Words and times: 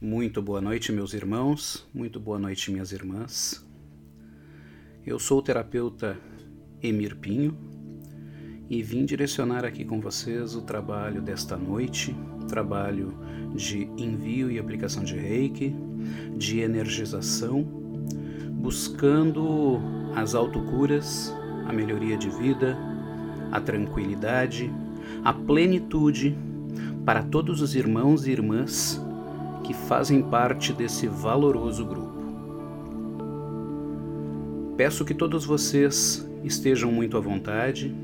Muito 0.00 0.40
boa 0.40 0.60
noite, 0.60 0.92
meus 0.92 1.12
irmãos, 1.12 1.84
muito 1.92 2.20
boa 2.20 2.38
noite, 2.38 2.70
minhas 2.70 2.92
irmãs. 2.92 3.66
Eu 5.04 5.18
sou 5.18 5.40
o 5.40 5.42
terapeuta 5.42 6.16
Emir 6.80 7.16
Pinho 7.16 7.58
e 8.70 8.80
vim 8.80 9.04
direcionar 9.04 9.64
aqui 9.64 9.84
com 9.84 10.00
vocês 10.00 10.54
o 10.54 10.62
trabalho 10.62 11.20
desta 11.20 11.56
noite, 11.56 12.14
trabalho 12.46 13.12
de 13.56 13.90
envio 13.96 14.48
e 14.52 14.60
aplicação 14.60 15.02
de 15.02 15.16
reiki, 15.16 15.74
de 16.36 16.60
energização, 16.60 17.64
buscando 18.52 19.80
as 20.14 20.32
autocuras, 20.32 21.34
a 21.66 21.72
melhoria 21.72 22.16
de 22.16 22.30
vida, 22.30 22.78
a 23.50 23.60
tranquilidade, 23.60 24.72
a 25.24 25.32
plenitude 25.32 26.38
para 27.04 27.24
todos 27.24 27.60
os 27.60 27.74
irmãos 27.74 28.28
e 28.28 28.30
irmãs 28.30 29.04
que 29.62 29.74
fazem 29.74 30.22
parte 30.22 30.72
desse 30.72 31.06
valoroso 31.06 31.84
grupo. 31.84 32.18
Peço 34.76 35.04
que 35.04 35.14
todos 35.14 35.44
vocês 35.44 36.28
estejam 36.44 36.90
muito 36.90 37.16
à 37.16 37.20
vontade 37.20 37.94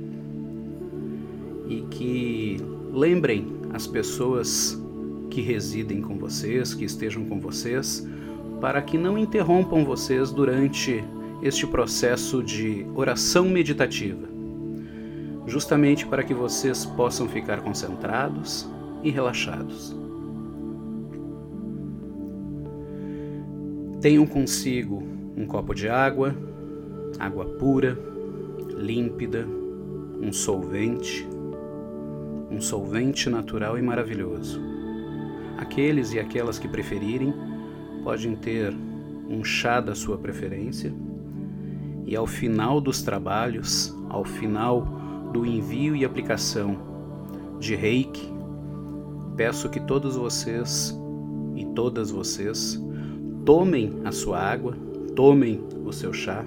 e 1.69 1.83
que 1.91 2.56
lembrem 2.92 3.47
as 3.73 3.87
pessoas 3.87 4.80
que 5.30 5.41
residem 5.41 6.01
com 6.01 6.19
vocês, 6.19 6.75
que 6.75 6.84
estejam 6.84 7.25
com 7.25 7.41
vocês, 7.41 8.06
para 8.61 8.80
que 8.83 8.97
não 8.97 9.19
interrompam 9.19 9.84
vocês 9.84 10.30
durante 10.30 11.05
este 11.42 11.66
processo 11.66 12.42
de 12.42 12.86
oração 12.95 13.48
meditativa, 13.48 14.28
justamente 15.47 16.06
para 16.06 16.23
que 16.23 16.33
vocês 16.33 16.86
possam 16.86 17.28
ficar 17.28 17.61
concentrados 17.61 18.69
e 19.02 19.11
relaxados. 19.11 20.03
Tenham 24.04 24.26
consigo 24.26 25.02
um 25.34 25.47
copo 25.47 25.74
de 25.74 25.88
água, 25.88 26.36
água 27.19 27.47
pura, 27.47 27.98
límpida, 28.77 29.48
um 30.20 30.30
solvente, 30.30 31.27
um 32.50 32.61
solvente 32.61 33.30
natural 33.30 33.78
e 33.78 33.80
maravilhoso. 33.80 34.61
Aqueles 35.56 36.12
e 36.12 36.19
aquelas 36.19 36.58
que 36.58 36.69
preferirem 36.69 37.33
podem 38.02 38.36
ter 38.36 38.77
um 39.27 39.42
chá 39.42 39.80
da 39.80 39.94
sua 39.94 40.18
preferência 40.18 40.92
e 42.05 42.14
ao 42.14 42.27
final 42.27 42.83
dos 42.83 43.00
trabalhos, 43.00 43.96
ao 44.11 44.22
final 44.22 44.83
do 45.33 45.46
envio 45.46 45.96
e 45.96 46.05
aplicação 46.05 46.77
de 47.58 47.74
reiki, 47.74 48.30
peço 49.34 49.70
que 49.70 49.80
todos 49.80 50.14
vocês 50.14 50.94
e 51.56 51.64
todas 51.74 52.11
vocês 52.11 52.83
tomem 53.45 54.00
a 54.05 54.11
sua 54.11 54.39
água, 54.39 54.75
tomem 55.14 55.62
o 55.84 55.92
seu 55.92 56.12
chá, 56.12 56.45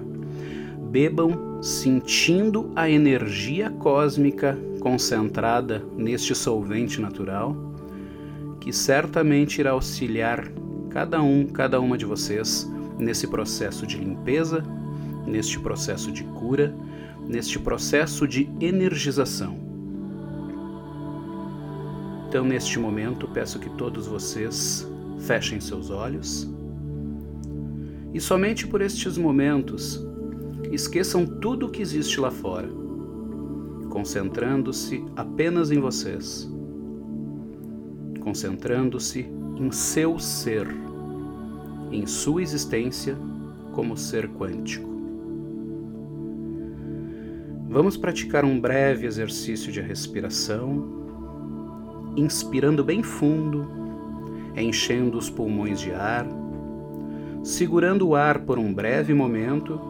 bebam 0.90 1.62
sentindo 1.62 2.70
a 2.74 2.90
energia 2.90 3.70
cósmica 3.70 4.58
concentrada 4.80 5.84
neste 5.96 6.34
solvente 6.34 7.00
natural, 7.00 7.56
que 8.60 8.72
certamente 8.72 9.60
irá 9.60 9.70
auxiliar 9.70 10.50
cada 10.90 11.22
um, 11.22 11.46
cada 11.46 11.80
uma 11.80 11.96
de 11.96 12.04
vocês 12.04 12.68
nesse 12.98 13.28
processo 13.28 13.86
de 13.86 13.96
limpeza, 13.96 14.64
neste 15.26 15.58
processo 15.60 16.10
de 16.10 16.24
cura, 16.24 16.74
neste 17.28 17.58
processo 17.58 18.26
de 18.26 18.50
energização. 18.60 19.56
Então, 22.28 22.44
neste 22.44 22.78
momento, 22.78 23.28
peço 23.28 23.58
que 23.58 23.70
todos 23.70 24.06
vocês 24.06 24.86
fechem 25.18 25.60
seus 25.60 25.90
olhos 25.90 26.57
e 28.12 28.20
somente 28.20 28.66
por 28.66 28.80
estes 28.80 29.18
momentos 29.18 30.04
esqueçam 30.72 31.26
tudo 31.26 31.66
o 31.66 31.70
que 31.70 31.82
existe 31.82 32.20
lá 32.20 32.30
fora, 32.30 32.68
concentrando-se 33.90 35.04
apenas 35.16 35.70
em 35.70 35.78
vocês, 35.78 36.50
concentrando-se 38.20 39.26
em 39.56 39.70
seu 39.70 40.18
ser, 40.18 40.68
em 41.90 42.06
sua 42.06 42.42
existência 42.42 43.16
como 43.72 43.96
ser 43.96 44.28
quântico. 44.28 44.88
Vamos 47.68 47.96
praticar 47.96 48.44
um 48.44 48.58
breve 48.58 49.06
exercício 49.06 49.70
de 49.70 49.80
respiração, 49.80 50.96
inspirando 52.16 52.82
bem 52.82 53.02
fundo, 53.02 53.68
enchendo 54.56 55.18
os 55.18 55.28
pulmões 55.28 55.78
de 55.78 55.92
ar 55.92 56.26
segurando 57.42 58.08
o 58.08 58.14
ar 58.14 58.40
por 58.40 58.58
um 58.58 58.72
breve 58.72 59.14
momento 59.14 59.80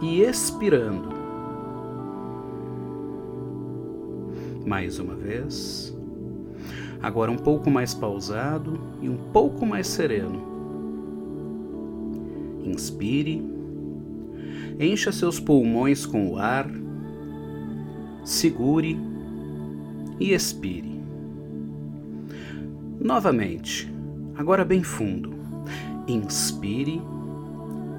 e 0.00 0.22
expirando. 0.22 1.08
Mais 4.66 4.98
uma 4.98 5.14
vez. 5.14 5.96
Agora 7.00 7.30
um 7.30 7.36
pouco 7.36 7.70
mais 7.70 7.94
pausado 7.94 8.78
e 9.00 9.08
um 9.08 9.16
pouco 9.32 9.66
mais 9.66 9.86
sereno. 9.86 10.40
Inspire. 12.64 13.44
Encha 14.78 15.10
seus 15.10 15.40
pulmões 15.40 16.06
com 16.06 16.30
o 16.30 16.38
ar. 16.38 16.70
Segure 18.24 18.96
e 20.20 20.32
expire. 20.32 20.92
Novamente, 23.00 23.92
agora 24.36 24.64
bem 24.64 24.84
fundo. 24.84 25.31
Inspire, 26.06 27.00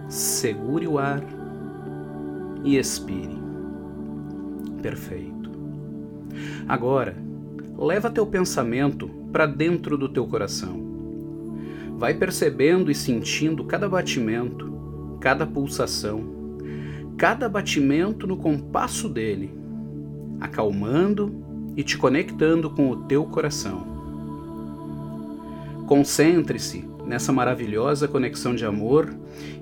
segure 0.09 0.87
o 0.87 0.97
ar 0.97 1.23
e 2.63 2.77
expire. 2.77 3.37
Perfeito. 4.81 5.49
Agora, 6.67 7.15
leva 7.77 8.09
teu 8.09 8.25
pensamento 8.25 9.07
para 9.31 9.45
dentro 9.45 9.97
do 9.97 10.09
teu 10.09 10.27
coração. 10.27 10.81
Vai 11.97 12.13
percebendo 12.13 12.91
e 12.91 12.95
sentindo 12.95 13.63
cada 13.63 13.87
batimento, 13.87 15.17
cada 15.19 15.45
pulsação, 15.45 16.21
cada 17.17 17.47
batimento 17.47 18.27
no 18.27 18.35
compasso 18.35 19.07
dele, 19.07 19.51
acalmando 20.39 21.33
e 21.77 21.83
te 21.83 21.97
conectando 21.97 22.69
com 22.69 22.89
o 22.89 22.97
teu 23.03 23.23
coração. 23.25 23.87
Concentre-se 25.87 26.92
nessa 27.05 27.31
maravilhosa 27.31 28.07
conexão 28.07 28.55
de 28.55 28.65
amor 28.65 29.13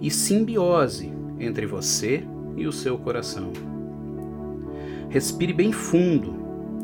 e 0.02 0.09
simbiose 0.12 1.12
entre 1.40 1.66
você 1.66 2.24
e 2.56 2.68
o 2.68 2.72
seu 2.72 2.97
coração. 2.97 3.52
Respire 5.09 5.52
bem 5.52 5.72
fundo 5.72 6.35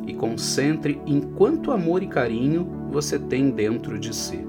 e 0.07 0.13
concentre 0.13 1.01
em 1.06 1.22
quanto 1.22 1.72
amor 1.72 2.01
e 2.01 2.07
carinho 2.07 2.90
você 2.91 3.19
tem 3.19 3.51
dentro 3.51 4.00
de 4.00 4.16
si. 4.16 4.45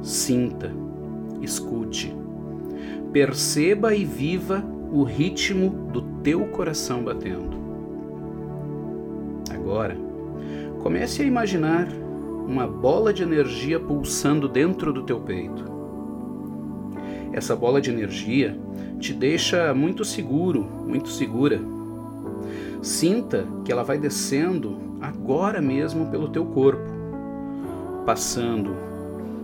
Sinta, 0.00 0.72
escute, 1.40 2.14
perceba 3.12 3.94
e 3.94 4.04
viva 4.04 4.64
o 4.90 5.02
ritmo 5.04 5.88
do 5.92 6.02
teu 6.22 6.46
coração 6.46 7.02
batendo. 7.02 7.56
Agora, 9.50 9.96
comece 10.80 11.22
a 11.22 11.24
imaginar 11.24 11.88
uma 12.46 12.66
bola 12.66 13.12
de 13.12 13.22
energia 13.22 13.78
pulsando 13.78 14.48
dentro 14.48 14.92
do 14.92 15.02
teu 15.02 15.20
peito. 15.20 15.64
Essa 17.32 17.56
bola 17.56 17.80
de 17.80 17.90
energia 17.90 18.58
te 18.98 19.12
deixa 19.12 19.72
muito 19.74 20.04
seguro, 20.04 20.62
muito 20.86 21.08
segura. 21.08 21.60
Sinta 22.82 23.46
que 23.64 23.72
ela 23.72 23.82
vai 23.82 23.98
descendo 23.98 24.76
agora 25.00 25.60
mesmo 25.60 26.10
pelo 26.10 26.28
teu 26.28 26.44
corpo, 26.46 26.90
passando 28.04 28.76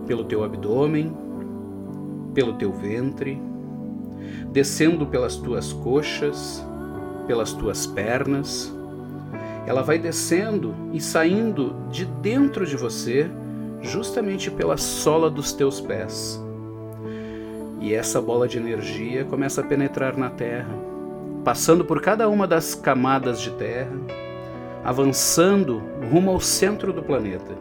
pelo 0.05 0.23
teu 0.23 0.43
abdômen, 0.43 1.11
pelo 2.33 2.53
teu 2.53 2.71
ventre, 2.71 3.41
descendo 4.51 5.05
pelas 5.05 5.35
tuas 5.35 5.73
coxas, 5.73 6.63
pelas 7.27 7.53
tuas 7.53 7.85
pernas, 7.85 8.73
ela 9.65 9.81
vai 9.81 9.99
descendo 9.99 10.75
e 10.93 10.99
saindo 10.99 11.75
de 11.89 12.05
dentro 12.05 12.65
de 12.65 12.75
você, 12.75 13.29
justamente 13.81 14.49
pela 14.49 14.77
sola 14.77 15.29
dos 15.29 15.53
teus 15.53 15.79
pés. 15.79 16.41
E 17.79 17.93
essa 17.93 18.21
bola 18.21 18.47
de 18.47 18.57
energia 18.57 19.23
começa 19.25 19.61
a 19.61 19.63
penetrar 19.63 20.17
na 20.17 20.29
Terra, 20.29 20.73
passando 21.43 21.85
por 21.85 22.01
cada 22.01 22.27
uma 22.27 22.45
das 22.45 22.75
camadas 22.75 23.39
de 23.39 23.51
terra, 23.51 23.95
avançando 24.83 25.81
rumo 26.11 26.31
ao 26.31 26.39
centro 26.39 26.91
do 26.91 27.01
planeta, 27.01 27.57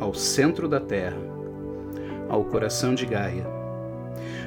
ao 0.00 0.14
centro 0.14 0.68
da 0.68 0.80
Terra, 0.80 1.18
ao 2.28 2.44
coração 2.44 2.94
de 2.94 3.04
Gaia, 3.04 3.46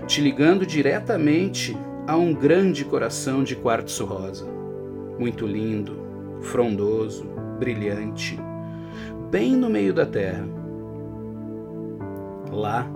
te 0.08 0.22
ligando 0.22 0.66
diretamente 0.66 1.78
a 2.08 2.16
um 2.16 2.34
grande 2.34 2.84
coração 2.84 3.44
de 3.44 3.56
quartzo 3.56 4.06
rosa, 4.06 4.48
muito 5.20 5.46
lindo, 5.46 5.94
frondoso, 6.42 7.26
brilhante, 7.60 8.40
bem 9.32 9.56
no 9.56 9.70
meio 9.70 9.94
da 9.94 10.06
terra, 10.06 10.46
Lá, 12.56 12.90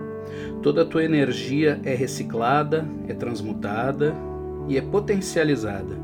toda 0.62 0.83
a 0.83 0.86
tua 0.86 1.04
energia 1.04 1.80
é 1.83 1.94
reciclada, 1.94 2.88
é 3.07 3.13
transmutada 3.13 4.16
e 4.68 4.77
é 4.77 4.81
potencializada, 4.81 5.95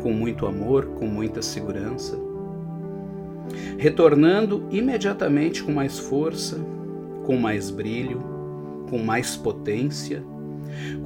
com 0.00 0.12
muito 0.12 0.46
amor, 0.46 0.86
com 0.98 1.06
muita 1.06 1.42
segurança, 1.42 2.16
retornando 3.78 4.66
imediatamente 4.70 5.62
com 5.62 5.72
mais 5.72 5.98
força, 5.98 6.60
com 7.24 7.36
mais 7.36 7.70
brilho, 7.70 8.22
com 8.88 8.98
mais 8.98 9.36
potência, 9.36 10.22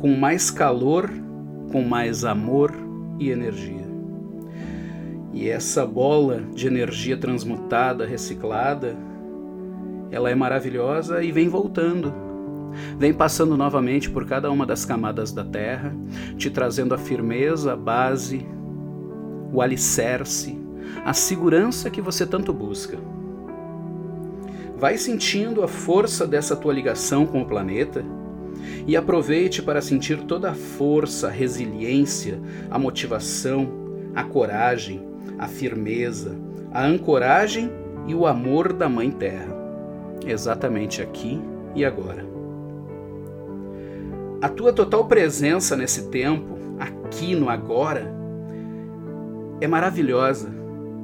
com 0.01 0.09
mais 0.09 0.51
calor, 0.51 1.11
com 1.73 1.83
mais 1.83 2.25
amor 2.25 2.73
e 3.19 3.31
energia. 3.31 3.86
E 5.37 5.51
essa 5.51 5.85
bola 5.85 6.41
de 6.55 6.67
energia 6.67 7.15
transmutada, 7.15 8.07
reciclada, 8.07 8.97
ela 10.11 10.31
é 10.31 10.35
maravilhosa 10.35 11.23
e 11.23 11.31
vem 11.31 11.47
voltando. 11.47 12.11
Vem 12.99 13.13
passando 13.13 13.55
novamente 13.55 14.09
por 14.09 14.25
cada 14.25 14.51
uma 14.51 14.65
das 14.65 14.87
camadas 14.87 15.33
da 15.33 15.45
Terra, 15.45 15.95
te 16.39 16.49
trazendo 16.49 16.95
a 16.95 16.99
firmeza, 16.99 17.75
a 17.75 17.77
base, 17.77 18.47
o 19.53 19.61
alicerce, 19.61 20.59
a 21.05 21.13
segurança 21.13 21.91
que 21.91 22.01
você 22.01 22.25
tanto 22.27 22.51
busca. 22.51 22.97
Vai 24.79 24.97
sentindo 24.97 25.63
a 25.63 25.69
força 25.69 26.27
dessa 26.27 26.57
tua 26.57 26.73
ligação 26.73 27.27
com 27.27 27.43
o 27.43 27.47
planeta 27.47 28.03
e 28.87 28.97
aproveite 28.97 29.61
para 29.61 29.83
sentir 29.83 30.23
toda 30.23 30.53
a 30.53 30.55
força, 30.55 31.27
a 31.27 31.31
resiliência, 31.31 32.41
a 32.71 32.79
motivação, 32.79 33.69
a 34.15 34.25
coragem, 34.25 35.15
a 35.39 35.47
firmeza, 35.47 36.37
a 36.73 36.85
ancoragem 36.85 37.71
e 38.07 38.15
o 38.15 38.27
amor 38.27 38.73
da 38.73 38.89
Mãe 38.89 39.11
Terra, 39.11 39.55
exatamente 40.27 41.03
aqui 41.03 41.41
e 41.75 41.85
agora. 41.85 42.25
A 44.41 44.49
tua 44.49 44.73
total 44.73 45.07
presença 45.07 45.77
nesse 45.77 46.09
tempo, 46.09 46.59
aqui 46.79 47.35
no 47.35 47.49
agora, 47.49 48.15
é 49.61 49.67
maravilhosa 49.67 50.55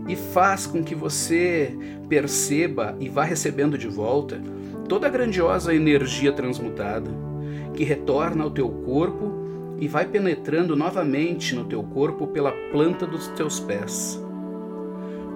e 0.07 0.15
faz 0.15 0.67
com 0.67 0.83
que 0.83 0.95
você 0.95 1.77
perceba 2.09 2.95
e 3.01 3.09
vá 3.09 3.25
recebendo 3.25 3.79
de 3.79 3.89
volta 3.89 4.41
toda 4.89 5.07
a 5.07 5.11
grandiosa 5.11 5.75
energia 5.75 6.33
transmutada 6.33 7.11
que 7.75 7.85
retorna 7.85 8.45
ao 8.45 8.51
teu 8.51 8.69
corpo 8.69 9.42
e 9.79 9.89
vai 9.89 10.07
penetrando 10.07 10.77
novamente 10.77 11.55
no 11.55 11.65
teu 11.65 11.83
corpo 11.83 12.27
pela 12.27 12.53
planta 12.71 13.07
dos 13.07 13.29
teus 13.29 13.59
pés. 13.61 14.23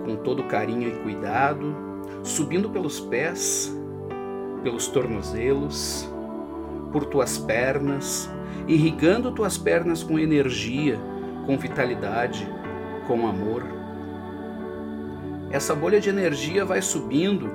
Com 0.05 0.17
todo 0.17 0.45
carinho 0.45 0.89
e 0.89 0.99
cuidado, 1.03 1.75
subindo 2.23 2.71
pelos 2.71 3.01
pés, 3.01 3.75
pelos 4.63 4.89
tornozelos, 4.89 6.09
por 6.93 7.07
tuas 7.07 7.39
pernas, 7.39 8.31
irrigando 8.69 9.33
tuas 9.33 9.59
pernas 9.59 10.03
com 10.03 10.19
energia, 10.19 10.99
com 11.45 11.59
vitalidade, 11.59 12.49
com 13.07 13.27
amor 13.27 13.77
essa 15.51 15.75
bolha 15.75 16.01
de 16.01 16.09
energia 16.09 16.65
vai 16.65 16.83
subindo 16.83 17.51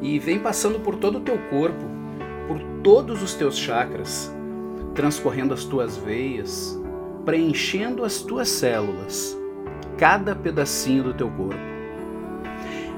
e 0.00 0.18
vem 0.18 0.38
passando 0.38 0.80
por 0.80 0.96
todo 0.96 1.18
o 1.18 1.20
teu 1.20 1.38
corpo, 1.48 1.84
por 2.46 2.60
todos 2.82 3.22
os 3.22 3.34
teus 3.34 3.56
chakras, 3.56 4.34
transcorrendo 4.98 5.54
as 5.54 5.62
tuas 5.62 5.96
veias, 5.96 6.76
preenchendo 7.24 8.04
as 8.04 8.20
tuas 8.20 8.48
células, 8.48 9.38
cada 9.96 10.34
pedacinho 10.34 11.04
do 11.04 11.14
teu 11.14 11.30
corpo, 11.30 11.60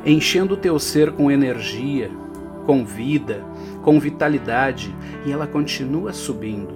enchendo 0.07 0.55
o 0.55 0.57
teu 0.57 0.79
ser 0.79 1.13
com 1.13 1.31
energia, 1.31 2.11
com 2.65 2.87
vida, 2.87 3.45
com 3.83 4.01
vitalidade, 4.01 4.97
e 5.27 5.31
ela 5.31 5.47
continua 5.47 6.11
subindo. 6.15 6.73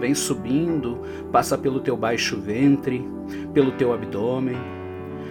Vem 0.00 0.12
subindo, 0.12 0.98
passa 1.30 1.56
pelo 1.56 1.78
teu 1.78 1.96
baixo 1.96 2.36
ventre, 2.40 3.08
pelo 3.52 3.70
teu 3.70 3.92
abdômen, 3.92 4.58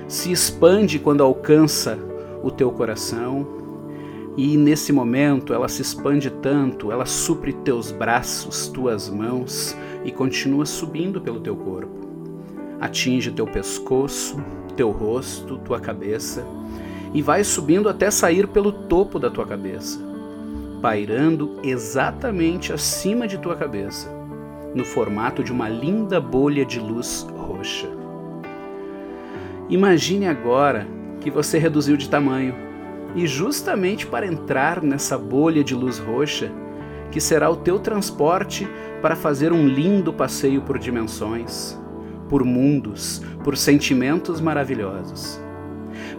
se 0.08 0.32
expande 0.32 1.00
quando 1.00 1.22
alcança 1.22 2.00
o 2.42 2.50
teu 2.50 2.72
coração, 2.72 3.46
e 4.36 4.58
nesse 4.58 4.92
momento 4.92 5.54
ela 5.54 5.68
se 5.68 5.82
expande 5.82 6.30
tanto, 6.30 6.92
ela 6.92 7.06
supre 7.06 7.54
teus 7.54 7.92
braços, 7.92 8.68
tuas 8.68 9.10
mãos 9.10 9.78
e 10.04 10.12
continua 10.12 10.66
subindo 10.66 11.22
pelo 11.22 11.40
teu 11.40 11.56
corpo. 11.56 12.02
Atinge 12.82 13.32
teu 13.32 13.46
pescoço, 13.46 14.38
teu 14.76 14.90
rosto, 14.90 15.58
tua 15.60 15.80
cabeça 15.80 16.46
e 17.14 17.22
vai 17.22 17.44
subindo 17.44 17.88
até 17.88 18.10
sair 18.10 18.48
pelo 18.48 18.72
topo 18.72 19.20
da 19.20 19.30
tua 19.30 19.46
cabeça, 19.46 20.00
pairando 20.82 21.60
exatamente 21.64 22.74
acima 22.74 23.28
de 23.28 23.38
tua 23.38 23.56
cabeça, 23.56 24.10
no 24.74 24.84
formato 24.84 25.44
de 25.44 25.52
uma 25.52 25.70
linda 25.70 26.20
bolha 26.20 26.66
de 26.66 26.80
luz 26.80 27.28
roxa. 27.38 27.88
Imagine 29.70 30.28
agora 30.28 30.88
que 31.22 31.30
você 31.30 31.60
reduziu 31.60 31.96
de 31.96 32.10
tamanho 32.10 32.73
e 33.16 33.28
justamente 33.28 34.08
para 34.08 34.26
entrar 34.26 34.82
nessa 34.82 35.18
bolha 35.18 35.64
de 35.64 35.76
luz 35.76 36.00
roxa, 36.00 36.52
que 37.12 37.22
será 37.22 37.50
o 37.50 37.56
teu 37.56 37.80
transporte 37.80 38.68
para 39.02 39.16
fazer 39.16 39.52
um 39.52 39.68
lindo 39.68 40.12
passeio 40.12 40.62
por 40.62 40.80
dimensões, 40.80 41.80
por 42.28 42.44
mundos, 42.44 43.22
por 43.44 43.56
sentimentos 43.56 44.42
maravilhosos. 44.42 45.40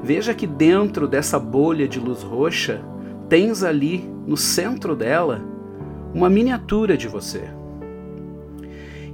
Veja 0.03 0.35
que 0.35 0.47
dentro 0.47 1.09
dessa 1.09 1.39
bolha 1.39 1.89
de 1.89 1.99
luz 1.99 2.23
roxa, 2.23 2.81
tens 3.29 3.65
ali, 3.65 4.09
no 4.27 4.37
centro 4.37 4.95
dela, 4.95 5.43
uma 6.15 6.31
miniatura 6.31 6.97
de 6.97 7.09
você. 7.09 7.51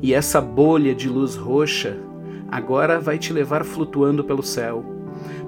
E 0.02 0.12
essa 0.12 0.40
bolha 0.40 0.94
de 0.94 1.08
luz 1.08 1.36
roxa 1.36 1.96
agora 2.50 3.00
vai 3.00 3.16
te 3.18 3.32
levar 3.32 3.64
flutuando 3.64 4.24
pelo 4.24 4.42
céu, 4.42 4.84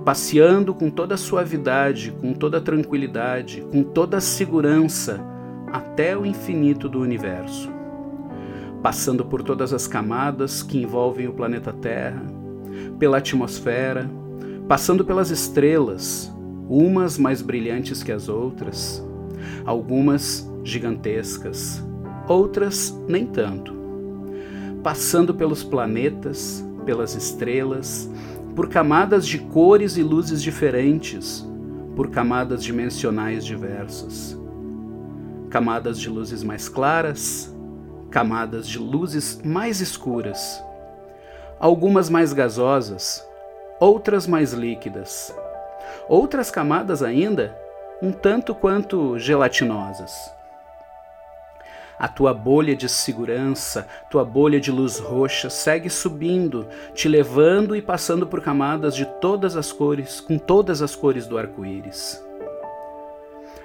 passeando 0.05 0.75
com 0.75 0.91
toda 0.91 1.15
a 1.15 1.19
suavidade, 1.19 2.13
com 2.21 2.33
toda 2.33 2.59
a 2.59 2.61
tranquilidade, 2.61 3.65
com 3.71 3.83
toda 3.83 4.17
a 4.17 4.21
segurança 4.21 5.21
até 5.73 6.17
o 6.17 6.27
infinito 6.27 6.89
do 6.89 7.01
universo, 7.01 7.71
passando 8.83 9.25
por 9.25 9.43
todas 9.43 9.73
as 9.73 9.87
camadas 9.87 10.63
que 10.63 10.83
envolvem 10.83 11.29
o 11.29 11.33
planeta 11.33 11.73
Terra, 11.73 12.23
pela 12.99 13.19
atmosfera, 13.19 14.11
passando 14.69 15.05
pelas 15.05 15.31
estrelas, 15.31 16.33
umas 16.69 17.17
mais 17.17 17.41
brilhantes 17.41 18.03
que 18.03 18.11
as 18.11 18.29
outras, 18.29 19.05
algumas 19.65 20.51
gigantescas, 20.65 21.83
outras 22.29 22.97
nem 23.09 23.25
tanto, 23.25 23.73
passando 24.83 25.33
pelos 25.33 25.63
planetas, 25.63 26.65
pelas 26.85 27.15
estrelas, 27.15 28.11
por 28.55 28.69
camadas 28.69 29.27
de 29.27 29.39
cores 29.39 29.97
e 29.97 30.03
luzes 30.03 30.43
diferentes, 30.43 31.47
por 31.97 32.11
camadas 32.11 32.63
dimensionais 32.63 33.45
diversas. 33.45 34.39
Camadas 35.49 35.99
de 35.99 36.09
luzes 36.09 36.43
mais 36.43 36.69
claras, 36.69 37.55
camadas 38.11 38.69
de 38.69 38.79
luzes 38.79 39.41
mais 39.45 39.81
escuras, 39.81 40.63
algumas 41.59 42.11
mais 42.11 42.33
gasosas, 42.33 43.27
outras 43.81 44.27
mais 44.27 44.53
líquidas, 44.53 45.35
outras 46.09 46.51
camadas 46.51 47.03
ainda 47.03 47.57
um 48.03 48.13
tanto 48.13 48.55
quanto 48.55 49.19
gelatinosas 49.19 50.13
a 52.03 52.09
tua 52.09 52.35
bolha 52.35 52.75
de 52.75 52.89
segurança, 52.89 53.87
tua 54.11 54.25
bolha 54.25 54.59
de 54.59 54.73
luz 54.73 54.99
roxa 54.99 55.49
segue 55.49 55.89
subindo, 55.89 56.67
te 56.93 57.09
levando 57.09 57.77
e 57.77 57.81
passando 57.81 58.27
por 58.27 58.41
camadas 58.41 58.97
de 58.97 59.07
todas 59.21 59.57
as 59.57 59.71
cores, 59.71 60.21
com 60.21 60.37
todas 60.37 60.83
as 60.83 60.97
cores 60.97 61.29
do 61.29 61.39
arco-íris. 61.39 62.21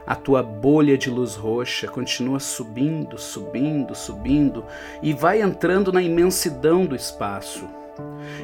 A 0.05 0.13
tua 0.13 0.43
bolha 0.43 0.95
de 0.95 1.09
luz 1.09 1.33
roxa 1.33 1.87
continua 1.87 2.39
subindo, 2.39 3.17
subindo, 3.17 3.95
subindo 3.95 4.63
e 5.01 5.13
vai 5.13 5.41
entrando 5.41 5.91
na 5.91 6.03
imensidão 6.03 6.85
do 6.85 6.95
espaço, 6.95 7.65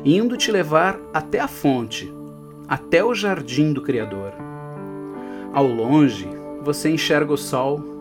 indo 0.03 0.35
te 0.35 0.51
levar 0.51 1.00
até 1.13 1.39
a 1.39 1.47
fonte, 1.47 2.12
até 2.67 3.03
o 3.03 3.13
jardim 3.13 3.71
do 3.71 3.81
Criador. 3.83 4.33
Ao 5.53 5.67
longe, 5.67 6.27
você 6.63 6.89
enxerga 6.89 7.31
o 7.31 7.38
sol 7.38 7.92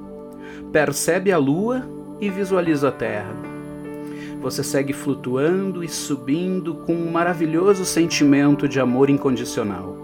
percebe 0.73 1.31
a 1.31 1.37
lua 1.37 1.87
e 2.19 2.31
visualiza 2.31 2.88
a 2.88 2.93
terra. 2.93 3.35
Você 4.41 4.64
segue 4.64 4.95
flutuando 4.95 5.85
e 5.85 5.88
subindo 5.88 6.75
com 6.75 6.95
um 6.95 7.11
maravilhoso 7.11 7.85
sentimento 7.85 8.67
de 8.67 8.81
amor 8.81 9.11
incondicional. 9.11 9.99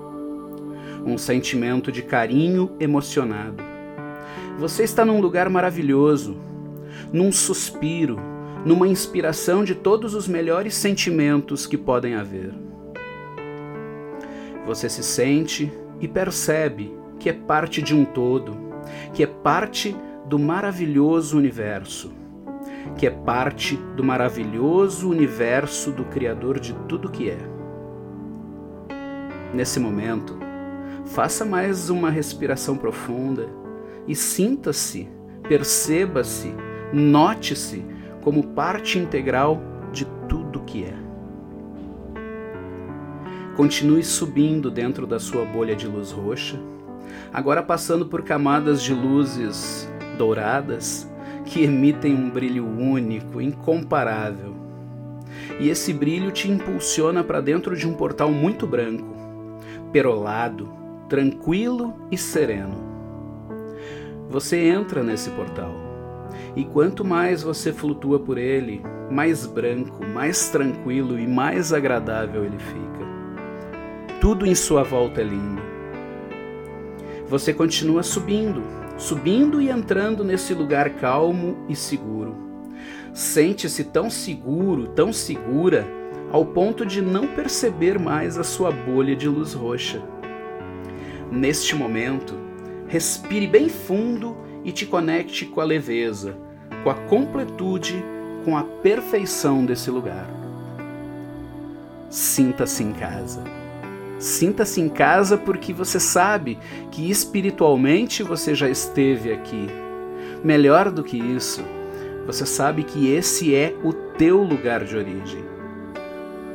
Um 1.05 1.17
sentimento 1.17 1.91
de 1.91 2.03
carinho 2.03 2.71
emocionado. 2.79 3.65
Você 4.59 4.83
está 4.83 5.05
num 5.05 5.21
lugar 5.21 5.49
maravilhoso, 5.49 6.37
num 7.11 7.33
suspiro, 7.33 8.19
numa 8.65 8.87
inspiração 8.87 9.65
de 9.65 9.75
todos 9.75 10.15
os 10.15 10.29
melhores 10.29 10.75
sentimentos 10.75 11.67
que 11.67 11.79
podem 11.79 12.15
haver. 12.15 12.53
Você 14.67 14.89
se 14.91 15.03
sente 15.03 15.73
e 15.99 16.07
percebe 16.07 16.95
que 17.19 17.31
é 17.31 17.33
parte 17.33 17.81
de 17.81 17.95
um 17.95 18.05
todo, 18.05 18.55
que 19.15 19.23
é 19.23 19.27
parte 19.27 19.97
do 20.29 20.39
maravilhoso 20.39 21.39
universo, 21.39 22.13
que 22.99 23.07
é 23.07 23.11
parte 23.11 23.77
do 23.97 24.05
maravilhoso 24.05 25.09
universo 25.09 25.91
do 25.91 26.05
Criador 26.05 26.61
de 26.61 26.75
tudo 26.87 27.11
que 27.11 27.31
é. 27.31 27.39
Nesse 29.55 29.81
momento, 29.81 30.39
faça 31.07 31.47
mais 31.47 31.89
uma 31.89 32.11
respiração 32.11 32.77
profunda 32.77 33.49
e 34.07 34.15
sinta-se, 34.15 35.09
perceba-se, 35.49 36.55
note-se 36.93 37.83
como 38.21 38.49
parte 38.49 38.99
integral 38.99 39.63
de 39.91 40.05
tudo 40.29 40.61
que 40.61 40.85
é. 40.85 40.95
Continue 43.57 44.05
subindo 44.05 44.71
dentro 44.71 45.07
da 45.07 45.19
sua 45.19 45.47
bolha 45.47 45.75
de 45.75 45.89
luz 45.89 46.13
roxa, 46.13 46.61
agora 47.33 47.63
passando 47.63 48.05
por 48.05 48.23
camadas 48.23 48.83
de 48.83 48.93
luzes 48.93 49.91
douradas 50.19 51.09
que 51.47 51.63
emitem 51.63 52.15
um 52.15 52.29
brilho 52.29 52.67
único, 52.67 53.41
incomparável. 53.41 54.55
E 55.61 55.71
esse 55.71 55.93
brilho 55.93 56.31
te 56.31 56.51
impulsiona 56.51 57.25
para 57.25 57.41
dentro 57.41 57.75
de 57.77 57.89
um 57.89 57.95
portal 57.95 58.31
muito 58.31 58.67
branco, 58.67 59.17
perolado, 59.93 60.69
tranquilo 61.09 61.95
e 62.11 62.19
sereno. 62.19 62.87
Você 64.29 64.59
entra 64.59 65.03
nesse 65.03 65.31
portal, 65.31 65.73
e 66.55 66.65
quanto 66.65 67.05
mais 67.05 67.43
você 67.43 67.73
flutua 67.73 68.19
por 68.19 68.37
ele, 68.37 68.83
mais 69.11 69.47
branco, 69.47 70.05
mais 70.05 70.51
tranquilo 70.51 71.19
e 71.19 71.27
mais 71.27 71.73
agradável 71.73 72.45
ele 72.45 72.59
fica. 72.59 74.19
Tudo 74.21 74.45
em 74.45 74.55
sua 74.55 74.83
volta 74.83 75.23
é 75.23 75.25
lindo. 75.25 75.63
Você 77.29 77.55
continua 77.55 78.03
subindo, 78.03 78.63
subindo 78.99 79.63
e 79.63 79.71
entrando 79.71 80.25
nesse 80.25 80.53
lugar 80.53 80.91
calmo 80.91 81.65
e 81.69 81.77
seguro. 81.77 82.37
Sente-se 83.15 83.85
tão 83.85 84.11
seguro, 84.11 84.89
tão 84.89 85.13
segura, 85.13 85.87
ao 86.31 86.45
ponto 86.45 86.85
de 86.85 87.01
não 87.01 87.29
perceber 87.29 87.99
mais 87.99 88.37
a 88.37 88.45
sua 88.45 88.71
bolha 88.71 89.17
de 89.17 89.29
luz 89.29 89.55
roxa. 89.55 90.03
Neste 91.31 91.75
momento, 91.75 92.35
respire 92.87 93.47
bem 93.47 93.69
fundo 93.69 94.37
e 94.65 94.73
te 94.73 94.85
conecte 94.85 95.47
com 95.47 95.61
a 95.61 95.65
leveza, 95.65 96.37
com 96.83 96.91
a 96.91 96.95
completude, 96.95 98.05
com 98.45 98.57
a 98.57 98.65
perfeição 98.65 99.65
desse 99.65 99.91
lugar. 99.91 100.29
Sinta-se 102.11 102.83
em 102.83 102.93
casa. 102.93 103.68
Sinta-se 104.19 104.81
em 104.81 104.89
casa 104.89 105.37
porque 105.37 105.73
você 105.73 106.01
sabe 106.01 106.59
que 106.91 107.11
espiritualmente 107.11 108.23
você 108.23 108.55
já 108.55 108.69
esteve 108.69 109.33
aqui. 109.33 109.67
Melhor 110.43 110.91
do 110.91 111.05
que 111.05 111.17
isso, 111.17 111.63
você 112.27 112.45
sabe 112.45 112.83
que 112.83 113.13
esse 113.13 113.55
é 113.55 113.75
o 113.85 113.93
teu 113.93 114.43
lugar 114.43 114.85
de 114.85 114.97
origem. 114.97 115.45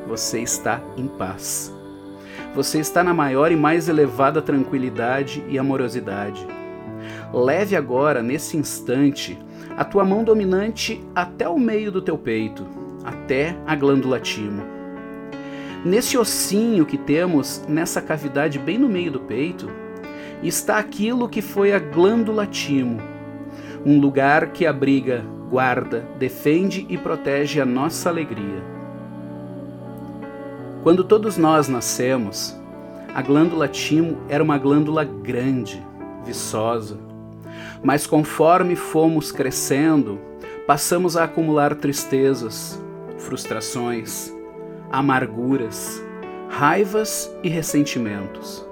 Você 0.08 0.41
está 0.41 0.82
em 0.98 1.08
paz 1.08 1.74
você 2.53 2.79
está 2.79 3.03
na 3.03 3.13
maior 3.13 3.51
e 3.51 3.55
mais 3.55 3.89
elevada 3.89 4.41
tranquilidade 4.41 5.43
e 5.50 5.58
amorosidade. 5.58 6.46
Leve 7.34 7.75
agora, 7.75 8.22
nesse 8.22 8.55
instante, 8.55 9.38
a 9.75 9.84
tua 9.84 10.05
mão 10.05 10.24
dominante 10.24 11.03
até 11.15 11.50
o 11.50 11.60
meio 11.60 11.91
do 11.91 12.01
teu 12.01 12.17
peito, 12.17 12.65
até 13.03 13.55
a 13.65 13.75
glândula 13.75 14.20
timo. 14.20 14.73
Nesse 15.85 16.17
ossinho 16.17 16.85
que 16.85 16.97
temos 16.97 17.61
nessa 17.67 18.01
cavidade 18.01 18.57
bem 18.57 18.77
no 18.77 18.87
meio 18.87 19.11
do 19.11 19.19
peito, 19.19 19.69
está 20.41 20.77
aquilo 20.77 21.27
que 21.27 21.41
foi 21.41 21.73
a 21.73 21.79
glândula 21.79 22.47
timo, 22.47 23.01
um 23.85 23.99
lugar 23.99 24.53
que 24.53 24.65
abriga, 24.65 25.25
guarda, 25.49 26.07
defende 26.17 26.85
e 26.87 26.97
protege 26.97 27.59
a 27.59 27.65
nossa 27.65 28.09
alegria. 28.09 28.63
Quando 30.83 31.03
todos 31.03 31.37
nós 31.37 31.67
nascemos, 31.67 32.57
a 33.13 33.21
glândula 33.21 33.67
timo 33.67 34.17
era 34.27 34.43
uma 34.43 34.57
glândula 34.57 35.03
grande, 35.03 35.85
viçosa. 36.25 36.97
Mas 37.83 38.07
conforme 38.07 38.75
fomos 38.75 39.31
crescendo, 39.31 40.19
passamos 40.65 41.15
a 41.15 41.25
acumular 41.25 41.75
tristezas, 41.75 42.81
frustrações, 43.17 44.32
amarguras, 44.93 46.05
raivas 46.50 47.35
e 47.41 47.50
ressentimentos. 47.50 48.63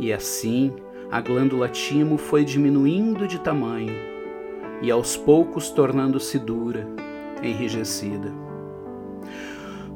E 0.00 0.10
assim, 0.10 0.72
a 1.10 1.20
glândula 1.20 1.68
timo 1.68 2.16
foi 2.16 2.46
diminuindo 2.46 3.28
de 3.28 3.38
tamanho 3.38 3.94
e 4.80 4.90
aos 4.90 5.14
poucos 5.14 5.68
tornando-se 5.68 6.38
dura, 6.38 6.88
enrijecida. 7.42 8.32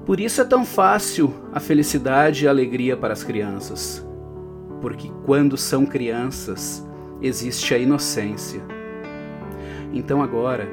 Por 0.04 0.20
isso 0.20 0.42
é 0.42 0.44
tão 0.44 0.66
fácil 0.66 1.32
a 1.50 1.60
felicidade 1.60 2.44
e 2.44 2.46
a 2.46 2.50
alegria 2.50 2.94
para 2.94 3.14
as 3.14 3.24
crianças. 3.24 4.06
Porque 4.82 5.10
quando 5.24 5.56
são 5.56 5.86
crianças, 5.86 6.86
existe 7.22 7.72
a 7.72 7.78
inocência. 7.78 8.60
Então 9.94 10.20
agora, 10.22 10.68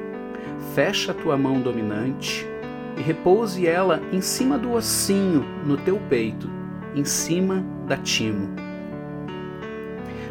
fecha 0.74 1.12
a 1.12 1.14
tua 1.14 1.34
mão 1.34 1.62
dominante 1.62 2.46
e 2.96 3.02
repouse 3.02 3.66
ela 3.66 4.00
em 4.12 4.20
cima 4.20 4.58
do 4.58 4.72
ossinho 4.72 5.44
no 5.64 5.76
teu 5.76 5.98
peito, 6.08 6.48
em 6.94 7.04
cima 7.04 7.64
da 7.86 7.96
timo. 7.96 8.54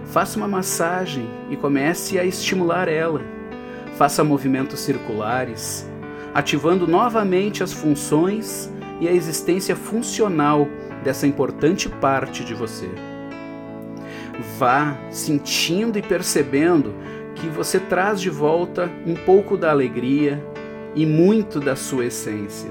Faça 0.06 0.38
uma 0.38 0.48
massagem 0.48 1.28
e 1.50 1.58
comece 1.58 2.20
a 2.20 2.26
estimular 2.26 2.88
ela. 2.88 3.22
Faça 3.98 4.24
movimentos 4.24 4.80
circulares, 4.80 5.90
ativando 6.34 6.88
novamente 6.88 7.64
as 7.64 7.74
funções 7.74 8.72
e 9.00 9.08
a 9.08 9.12
existência 9.12 9.76
funcional 9.76 10.68
dessa 11.04 11.28
importante 11.28 11.90
parte 11.90 12.44
de 12.44 12.54
você. 12.54 12.90
Vá 14.58 14.98
sentindo 15.10 15.98
e 15.98 16.02
percebendo 16.02 16.94
que 17.36 17.48
você 17.48 17.80
traz 17.80 18.22
de 18.22 18.30
volta 18.30 18.90
um 19.06 19.16
pouco 19.16 19.58
da 19.58 19.72
alegria 19.72 20.44
e 20.96 21.06
muito 21.06 21.60
da 21.60 21.76
sua 21.76 22.06
essência. 22.06 22.70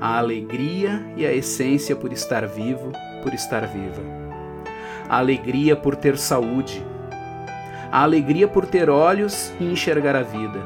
A 0.00 0.18
alegria 0.18 1.04
e 1.16 1.26
a 1.26 1.32
essência 1.32 1.96
por 1.96 2.12
estar 2.12 2.46
vivo, 2.46 2.92
por 3.22 3.34
estar 3.34 3.66
viva. 3.66 4.02
A 5.08 5.18
alegria 5.18 5.74
por 5.74 5.96
ter 5.96 6.16
saúde. 6.16 6.84
A 7.90 8.02
alegria 8.02 8.46
por 8.46 8.66
ter 8.66 8.90
olhos 8.90 9.52
e 9.58 9.64
enxergar 9.64 10.14
a 10.14 10.22
vida. 10.22 10.60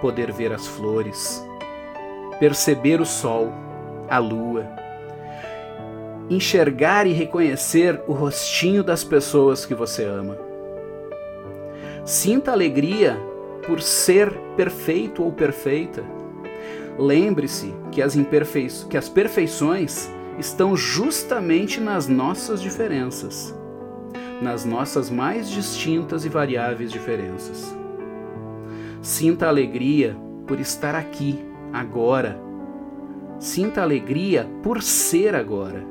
Poder 0.00 0.32
ver 0.32 0.52
as 0.52 0.66
flores 0.66 1.48
perceber 2.38 3.00
o 3.00 3.06
sol, 3.06 3.52
a 4.08 4.18
lua, 4.18 4.66
enxergar 6.30 7.06
e 7.06 7.12
reconhecer 7.12 8.00
o 8.06 8.12
rostinho 8.12 8.82
das 8.84 9.02
pessoas 9.02 9.66
que 9.66 9.74
você 9.74 10.04
ama. 10.04 10.38
Sinta 12.04 12.52
alegria 12.52 13.18
por 13.68 13.82
ser 13.82 14.32
perfeito 14.56 15.22
ou 15.22 15.30
perfeita. 15.30 16.02
Lembre-se 16.98 17.72
que 17.92 18.00
as, 18.00 18.14
que 18.88 18.96
as 18.96 19.08
perfeições 19.10 20.10
estão 20.38 20.74
justamente 20.74 21.78
nas 21.78 22.08
nossas 22.08 22.62
diferenças, 22.62 23.54
nas 24.40 24.64
nossas 24.64 25.10
mais 25.10 25.50
distintas 25.50 26.24
e 26.24 26.30
variáveis 26.30 26.90
diferenças. 26.90 27.76
Sinta 29.02 29.46
alegria 29.46 30.16
por 30.46 30.58
estar 30.58 30.94
aqui 30.94 31.38
agora. 31.70 32.40
Sinta 33.38 33.82
alegria 33.82 34.48
por 34.62 34.82
ser 34.82 35.34
agora. 35.34 35.84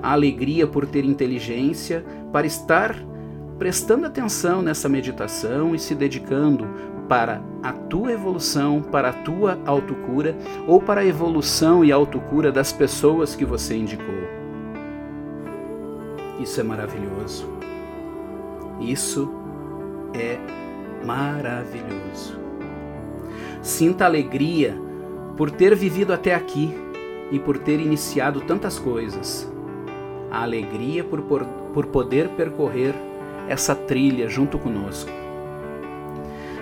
A 0.00 0.12
alegria 0.12 0.68
por 0.68 0.86
ter 0.86 1.04
inteligência 1.04 2.04
para 2.32 2.46
estar 2.46 2.96
prestando 3.58 4.06
atenção 4.06 4.62
nessa 4.62 4.88
meditação 4.88 5.74
e 5.74 5.78
se 5.78 5.94
dedicando 5.94 6.66
para 7.08 7.40
a 7.62 7.72
tua 7.72 8.12
evolução, 8.12 8.82
para 8.82 9.10
a 9.10 9.12
tua 9.12 9.58
autocura 9.64 10.36
ou 10.66 10.80
para 10.80 11.00
a 11.00 11.06
evolução 11.06 11.84
e 11.84 11.92
autocura 11.92 12.50
das 12.50 12.72
pessoas 12.72 13.34
que 13.34 13.44
você 13.44 13.76
indicou. 13.76 14.14
Isso 16.40 16.60
é 16.60 16.64
maravilhoso. 16.64 17.48
Isso 18.80 19.30
é 20.14 20.38
maravilhoso. 21.04 22.38
Sinta 23.62 24.04
alegria 24.04 24.76
por 25.36 25.50
ter 25.50 25.74
vivido 25.74 26.12
até 26.12 26.34
aqui 26.34 26.74
e 27.30 27.38
por 27.38 27.58
ter 27.58 27.80
iniciado 27.80 28.40
tantas 28.42 28.78
coisas. 28.78 29.50
A 30.30 30.42
alegria 30.42 31.02
por, 31.04 31.22
por, 31.22 31.44
por 31.44 31.86
poder 31.86 32.28
percorrer 32.30 32.94
essa 33.48 33.74
trilha 33.74 34.28
junto 34.28 34.58
conosco. 34.58 35.10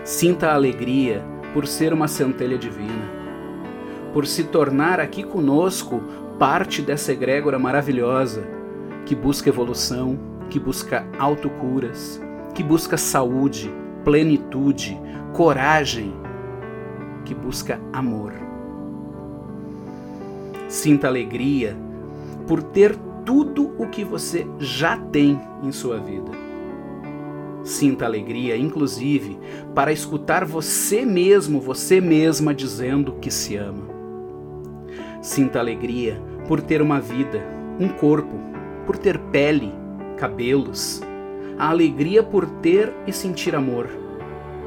Sinta 0.05 0.49
a 0.49 0.55
alegria 0.55 1.25
por 1.53 1.67
ser 1.67 1.93
uma 1.93 2.09
centelha 2.09 2.59
divina, 2.59 3.11
por 4.13 4.27
se 4.27 4.45
tornar 4.45 5.01
aqui 5.01 5.23
conosco 5.23 6.03
parte 6.39 6.83
dessa 6.83 7.13
egrégora 7.13 7.59
maravilhosa 7.59 8.45
que 9.07 9.15
busca 9.15 9.49
evolução, 9.49 10.19
que 10.51 10.59
busca 10.59 11.07
autocuras, 11.19 12.21
que 12.55 12.63
busca 12.63 12.97
saúde, 12.97 13.71
plenitude, 14.05 14.99
coragem, 15.33 16.15
que 17.25 17.35
busca 17.35 17.81
amor. 17.93 18.33
Sinta 20.69 21.07
alegria 21.07 21.77
por 22.47 22.63
ter 22.63 22.97
tudo 23.25 23.75
o 23.79 23.87
que 23.89 24.05
você 24.05 24.47
já 24.59 24.97
tem 24.97 25.41
em 25.63 25.73
sua 25.73 25.99
vida. 25.99 26.44
Sinta 27.65 28.05
alegria, 28.05 28.59
inclusive, 28.59 29.39
para 29.75 29.91
escutar 29.91 30.45
você 30.45 31.07
mesmo, 31.07 31.63
você 31.63 31.99
mesma 31.99 32.53
dizendo 32.53 33.15
que 33.15 33.31
se 33.31 33.57
ama. 33.57 33.89
Sinta 35.23 35.61
alegria 35.61 36.21
por 36.47 36.61
ter 36.61 36.83
uma 36.83 37.01
vida, 37.01 37.43
um 37.81 37.89
corpo, 37.89 38.39
por 38.85 38.99
ter 38.99 39.19
pele, 39.19 39.73
cabelos. 40.19 41.01
A 41.59 41.71
alegria 41.71 42.23
por 42.23 42.45
ter 42.47 42.93
e 43.07 43.13
sentir 43.15 43.57
amor. 43.57 43.89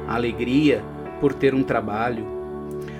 A 0.08 0.16
alegria 0.16 0.82
por 1.20 1.32
ter 1.32 1.54
um 1.54 1.62
trabalho. 1.62 2.26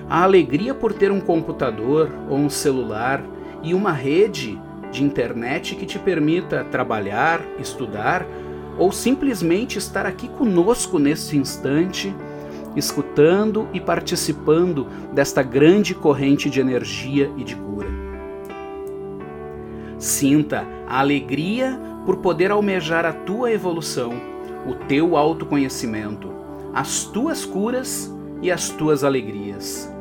A 0.09 0.23
alegria 0.23 0.73
por 0.73 0.93
ter 0.93 1.11
um 1.11 1.19
computador 1.19 2.09
ou 2.29 2.37
um 2.37 2.49
celular 2.49 3.21
e 3.61 3.73
uma 3.73 3.91
rede 3.91 4.57
de 4.93 5.03
internet 5.03 5.75
que 5.75 5.85
te 5.85 5.99
permita 5.99 6.63
trabalhar, 6.63 7.41
estudar 7.59 8.25
ou 8.79 8.91
simplesmente 8.91 9.77
estar 9.77 10.05
aqui 10.05 10.27
conosco 10.29 10.97
neste 10.97 11.37
instante 11.37 12.15
escutando 12.75 13.67
e 13.73 13.79
participando 13.79 14.87
desta 15.13 15.41
grande 15.41 15.93
corrente 15.93 16.49
de 16.49 16.59
energia 16.59 17.31
e 17.37 17.43
de 17.43 17.55
cura. 17.55 17.87
Sinta 19.97 20.65
a 20.87 20.99
alegria 20.99 21.79
por 22.05 22.17
poder 22.17 22.51
almejar 22.51 23.05
a 23.05 23.13
tua 23.13 23.51
evolução, 23.51 24.13
o 24.65 24.73
teu 24.73 25.17
autoconhecimento, 25.17 26.31
as 26.73 27.03
tuas 27.03 27.45
curas 27.45 28.13
e 28.41 28.51
as 28.51 28.69
tuas 28.69 29.03
alegrias. 29.03 29.93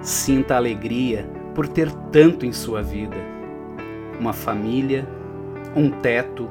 Sinta 0.00 0.54
a 0.54 0.58
alegria 0.58 1.28
por 1.54 1.66
ter 1.66 1.90
tanto 2.12 2.46
em 2.46 2.52
sua 2.52 2.82
vida: 2.82 3.16
uma 4.20 4.32
família, 4.32 5.08
um 5.74 5.90
teto, 5.90 6.48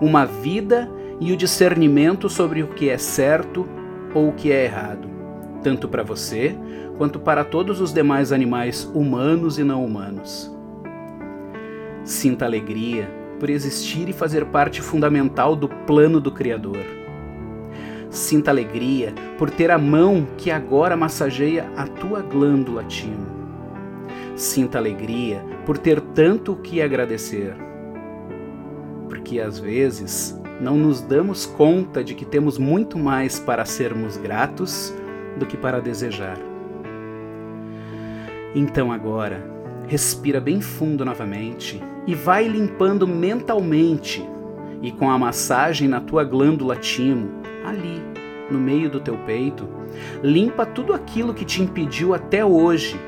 uma 0.00 0.24
vida 0.24 0.90
e 1.20 1.32
o 1.32 1.36
discernimento 1.36 2.28
sobre 2.28 2.62
o 2.62 2.68
que 2.68 2.88
é 2.88 2.96
certo 2.96 3.68
ou 4.14 4.28
o 4.28 4.32
que 4.32 4.50
é 4.50 4.64
errado, 4.64 5.08
tanto 5.62 5.88
para 5.88 6.02
você 6.02 6.56
quanto 6.96 7.18
para 7.20 7.44
todos 7.44 7.80
os 7.80 7.92
demais 7.92 8.32
animais 8.32 8.84
humanos 8.94 9.58
e 9.58 9.64
não 9.64 9.84
humanos. 9.84 10.50
Sinta 12.02 12.44
alegria 12.44 13.08
por 13.38 13.48
existir 13.48 14.08
e 14.08 14.12
fazer 14.12 14.46
parte 14.46 14.82
fundamental 14.82 15.54
do 15.54 15.68
plano 15.68 16.20
do 16.20 16.30
Criador. 16.30 16.78
Sinta 18.10 18.50
alegria 18.50 19.14
por 19.38 19.50
ter 19.50 19.70
a 19.70 19.78
mão 19.78 20.26
que 20.36 20.50
agora 20.50 20.96
massageia 20.96 21.70
a 21.76 21.86
tua 21.86 22.20
glândula 22.20 22.84
timo. 22.84 23.26
Sinta 24.34 24.78
alegria 24.78 25.44
por 25.64 25.78
ter 25.78 26.00
tanto 26.00 26.52
o 26.52 26.56
que 26.56 26.82
agradecer. 26.82 27.69
Porque 29.20 29.38
às 29.38 29.58
vezes 29.58 30.40
não 30.62 30.78
nos 30.78 31.02
damos 31.02 31.44
conta 31.44 32.02
de 32.02 32.14
que 32.14 32.24
temos 32.24 32.56
muito 32.56 32.98
mais 32.98 33.38
para 33.38 33.66
sermos 33.66 34.16
gratos 34.16 34.94
do 35.38 35.44
que 35.44 35.58
para 35.58 35.78
desejar. 35.78 36.38
Então 38.54 38.90
agora, 38.90 39.44
respira 39.86 40.40
bem 40.40 40.62
fundo 40.62 41.04
novamente 41.04 41.82
e 42.06 42.14
vai 42.14 42.48
limpando 42.48 43.06
mentalmente 43.06 44.26
e 44.80 44.90
com 44.90 45.10
a 45.10 45.18
massagem 45.18 45.86
na 45.86 46.00
tua 46.00 46.24
glândula 46.24 46.74
timo, 46.74 47.28
ali, 47.62 48.02
no 48.50 48.58
meio 48.58 48.88
do 48.88 49.00
teu 49.00 49.18
peito, 49.26 49.68
limpa 50.22 50.64
tudo 50.64 50.94
aquilo 50.94 51.34
que 51.34 51.44
te 51.44 51.62
impediu 51.62 52.14
até 52.14 52.42
hoje 52.42 52.98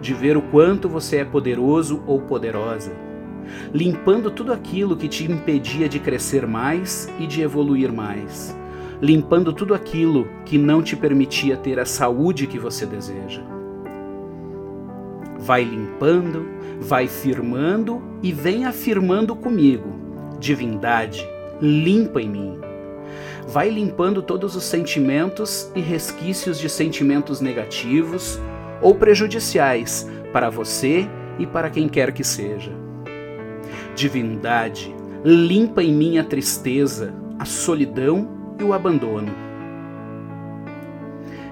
de 0.00 0.14
ver 0.14 0.34
o 0.34 0.42
quanto 0.42 0.88
você 0.88 1.18
é 1.18 1.24
poderoso 1.26 2.02
ou 2.06 2.22
poderosa 2.22 3.07
limpando 3.72 4.30
tudo 4.30 4.52
aquilo 4.52 4.96
que 4.96 5.08
te 5.08 5.30
impedia 5.30 5.88
de 5.88 5.98
crescer 5.98 6.46
mais 6.46 7.08
e 7.18 7.26
de 7.26 7.42
evoluir 7.42 7.92
mais, 7.92 8.56
limpando 9.00 9.52
tudo 9.52 9.74
aquilo 9.74 10.28
que 10.44 10.58
não 10.58 10.82
te 10.82 10.96
permitia 10.96 11.56
ter 11.56 11.78
a 11.78 11.84
saúde 11.84 12.46
que 12.46 12.58
você 12.58 12.86
deseja. 12.86 13.42
Vai 15.38 15.62
limpando, 15.64 16.46
vai 16.80 17.06
firmando 17.06 18.02
e 18.22 18.32
vem 18.32 18.64
afirmando 18.64 19.36
comigo: 19.36 19.88
divindade, 20.38 21.26
limpa 21.60 22.20
em 22.20 22.28
mim. 22.28 22.58
Vai 23.46 23.70
limpando 23.70 24.20
todos 24.20 24.54
os 24.54 24.64
sentimentos 24.64 25.70
e 25.74 25.80
resquícios 25.80 26.58
de 26.58 26.68
sentimentos 26.68 27.40
negativos 27.40 28.38
ou 28.82 28.94
prejudiciais 28.94 30.06
para 30.32 30.50
você 30.50 31.08
e 31.38 31.46
para 31.46 31.70
quem 31.70 31.88
quer 31.88 32.12
que 32.12 32.22
seja 32.22 32.87
Divindade, 33.98 34.94
limpa 35.24 35.82
em 35.82 35.92
mim 35.92 36.18
a 36.18 36.24
tristeza, 36.24 37.12
a 37.36 37.44
solidão 37.44 38.28
e 38.56 38.62
o 38.62 38.72
abandono. 38.72 39.34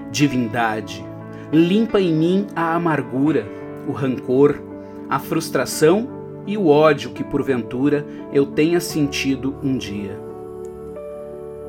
Divindade, 0.09 1.05
limpa 1.51 1.99
em 1.99 2.13
mim 2.13 2.47
a 2.55 2.73
amargura, 2.73 3.45
o 3.85 3.91
rancor, 3.91 4.61
a 5.09 5.19
frustração 5.19 6.07
e 6.47 6.57
o 6.57 6.67
ódio 6.67 7.11
que 7.11 7.21
porventura 7.21 8.05
eu 8.31 8.45
tenha 8.45 8.79
sentido 8.79 9.53
um 9.61 9.77
dia. 9.77 10.17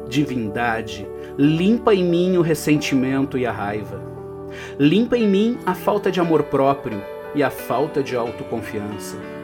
Divindade, 0.09 1.09
limpa 1.37 1.93
em 1.93 2.05
mim 2.05 2.37
o 2.37 2.41
ressentimento 2.41 3.37
e 3.37 3.45
a 3.45 3.51
raiva. 3.51 4.01
Limpa 4.79 5.19
em 5.19 5.27
mim 5.27 5.59
a 5.67 5.75
falta 5.75 6.09
de 6.09 6.21
amor 6.21 6.45
próprio 6.45 7.03
e 7.35 7.43
a 7.43 7.51
falta 7.51 8.01
de 8.01 8.15
autoconfiança 8.15 9.38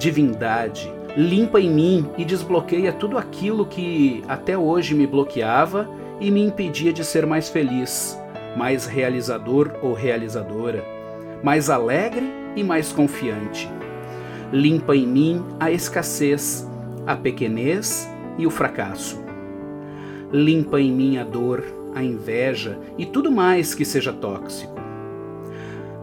divindade, 0.00 0.90
limpa 1.14 1.60
em 1.60 1.70
mim 1.70 2.10
e 2.16 2.24
desbloqueia 2.24 2.90
tudo 2.90 3.18
aquilo 3.18 3.66
que 3.66 4.24
até 4.26 4.56
hoje 4.56 4.94
me 4.94 5.06
bloqueava 5.06 5.86
e 6.18 6.30
me 6.30 6.42
impedia 6.42 6.90
de 6.90 7.04
ser 7.04 7.26
mais 7.26 7.50
feliz, 7.50 8.18
mais 8.56 8.86
realizador 8.86 9.72
ou 9.82 9.92
realizadora, 9.92 10.82
mais 11.42 11.68
alegre 11.68 12.26
e 12.56 12.64
mais 12.64 12.90
confiante. 12.90 13.70
Limpa 14.50 14.96
em 14.96 15.06
mim 15.06 15.44
a 15.60 15.70
escassez, 15.70 16.66
a 17.06 17.14
pequenez 17.14 18.08
e 18.38 18.46
o 18.46 18.50
fracasso. 18.50 19.22
Limpa 20.32 20.80
em 20.80 20.90
mim 20.90 21.18
a 21.18 21.24
dor, 21.24 21.62
a 21.94 22.02
inveja 22.02 22.78
e 22.96 23.04
tudo 23.04 23.30
mais 23.30 23.74
que 23.74 23.84
seja 23.84 24.14
tóxico. 24.14 24.80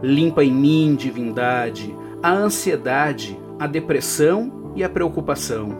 Limpa 0.00 0.44
em 0.44 0.52
mim, 0.52 0.94
divindade, 0.94 1.92
a 2.22 2.32
ansiedade, 2.32 3.37
a 3.58 3.66
depressão 3.66 4.72
e 4.76 4.84
a 4.84 4.88
preocupação. 4.88 5.76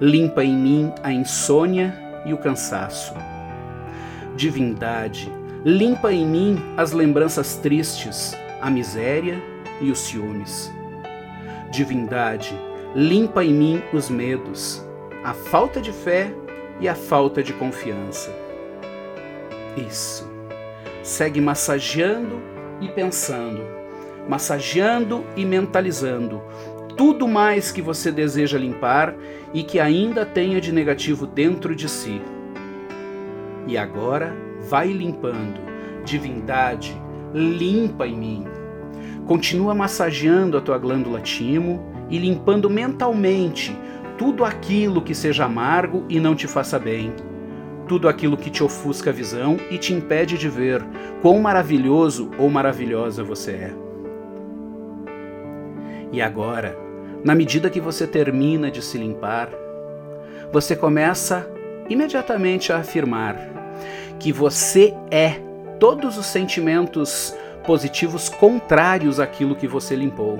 Limpa 0.00 0.44
em 0.44 0.56
mim 0.56 0.92
a 1.02 1.12
insônia 1.12 1.94
e 2.24 2.34
o 2.34 2.38
cansaço. 2.38 3.14
Divindade, 4.34 5.32
limpa 5.64 6.12
em 6.12 6.26
mim 6.26 6.62
as 6.76 6.92
lembranças 6.92 7.56
tristes, 7.56 8.36
a 8.60 8.68
miséria 8.68 9.40
e 9.80 9.90
os 9.90 10.00
ciúmes. 10.00 10.72
Divindade, 11.70 12.52
limpa 12.94 13.44
em 13.44 13.54
mim 13.54 13.82
os 13.92 14.10
medos, 14.10 14.84
a 15.22 15.32
falta 15.32 15.80
de 15.80 15.92
fé 15.92 16.32
e 16.80 16.88
a 16.88 16.94
falta 16.94 17.42
de 17.42 17.52
confiança. 17.52 18.34
Isso. 19.76 20.28
Segue 21.02 21.40
massageando 21.40 22.42
e 22.80 22.88
pensando 22.88 23.75
massageando 24.28 25.24
e 25.36 25.44
mentalizando 25.44 26.42
tudo 26.96 27.28
mais 27.28 27.70
que 27.70 27.82
você 27.82 28.10
deseja 28.10 28.58
limpar 28.58 29.14
e 29.52 29.62
que 29.62 29.78
ainda 29.78 30.24
tenha 30.24 30.60
de 30.60 30.72
negativo 30.72 31.26
dentro 31.26 31.76
de 31.76 31.88
si. 31.88 32.20
E 33.66 33.76
agora 33.76 34.34
vai 34.68 34.88
limpando, 34.88 35.60
divindade, 36.04 36.96
limpa 37.34 38.06
em 38.06 38.16
mim. 38.16 38.44
Continua 39.26 39.74
massageando 39.74 40.56
a 40.56 40.60
tua 40.60 40.78
glândula 40.78 41.20
timo 41.20 41.92
e 42.08 42.18
limpando 42.18 42.70
mentalmente 42.70 43.76
tudo 44.16 44.44
aquilo 44.44 45.02
que 45.02 45.14
seja 45.14 45.44
amargo 45.44 46.04
e 46.08 46.18
não 46.18 46.34
te 46.34 46.46
faça 46.46 46.78
bem. 46.78 47.12
Tudo 47.86 48.08
aquilo 48.08 48.36
que 48.36 48.50
te 48.50 48.64
ofusca 48.64 49.10
a 49.10 49.12
visão 49.12 49.58
e 49.70 49.76
te 49.76 49.92
impede 49.92 50.38
de 50.38 50.48
ver 50.48 50.82
quão 51.20 51.40
maravilhoso 51.40 52.30
ou 52.38 52.48
maravilhosa 52.48 53.22
você 53.22 53.50
é. 53.52 53.85
E 56.12 56.22
agora, 56.22 56.76
na 57.24 57.34
medida 57.34 57.70
que 57.70 57.80
você 57.80 58.06
termina 58.06 58.70
de 58.70 58.82
se 58.82 58.96
limpar, 58.98 59.50
você 60.52 60.76
começa 60.76 61.48
imediatamente 61.88 62.72
a 62.72 62.78
afirmar 62.78 63.36
que 64.18 64.32
você 64.32 64.94
é 65.10 65.40
todos 65.78 66.16
os 66.16 66.26
sentimentos 66.26 67.34
positivos 67.64 68.28
contrários 68.28 69.18
àquilo 69.20 69.56
que 69.56 69.66
você 69.66 69.94
limpou. 69.94 70.38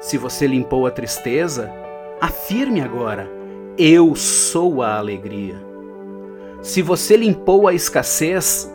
Se 0.00 0.18
você 0.18 0.46
limpou 0.46 0.86
a 0.86 0.90
tristeza, 0.90 1.70
afirme 2.20 2.80
agora: 2.80 3.30
Eu 3.78 4.14
sou 4.14 4.82
a 4.82 4.96
alegria. 4.96 5.56
Se 6.62 6.82
você 6.82 7.16
limpou 7.16 7.68
a 7.68 7.74
escassez, 7.74 8.70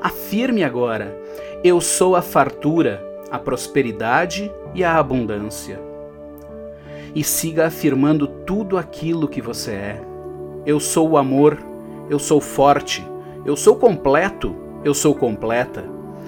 afirme 0.00 0.62
agora: 0.62 1.16
Eu 1.62 1.80
sou 1.80 2.14
a 2.14 2.22
fartura, 2.22 3.02
a 3.34 3.38
prosperidade 3.38 4.52
e 4.74 4.84
a 4.84 4.96
abundância. 4.96 5.80
E 7.14 7.22
siga 7.22 7.66
afirmando 7.66 8.26
tudo 8.26 8.76
aquilo 8.76 9.28
que 9.28 9.40
você 9.40 9.70
é. 9.72 10.04
Eu 10.66 10.80
sou 10.80 11.10
o 11.10 11.16
amor, 11.16 11.58
eu 12.08 12.18
sou 12.18 12.40
forte, 12.40 13.06
eu 13.44 13.56
sou 13.56 13.76
completo, 13.76 14.54
eu 14.84 14.94
sou 14.94 15.14
completa, 15.14 15.84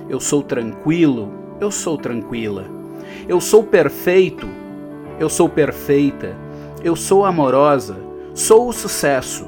eu 0.09 0.21
sou 0.21 0.43
tranquilo, 0.43 1.33
eu 1.61 1.71
sou 1.71 1.97
tranquila, 1.97 2.67
eu 3.29 3.41
sou 3.41 3.65
perfeito, 3.65 4.49
eu 5.19 5.29
sou 5.29 5.49
perfeita, 5.49 6.37
eu 6.85 6.95
sou 6.95 7.25
amorosa, 7.25 8.07
Sou 8.37 8.69
o 8.69 8.73
sucesso. 8.73 9.47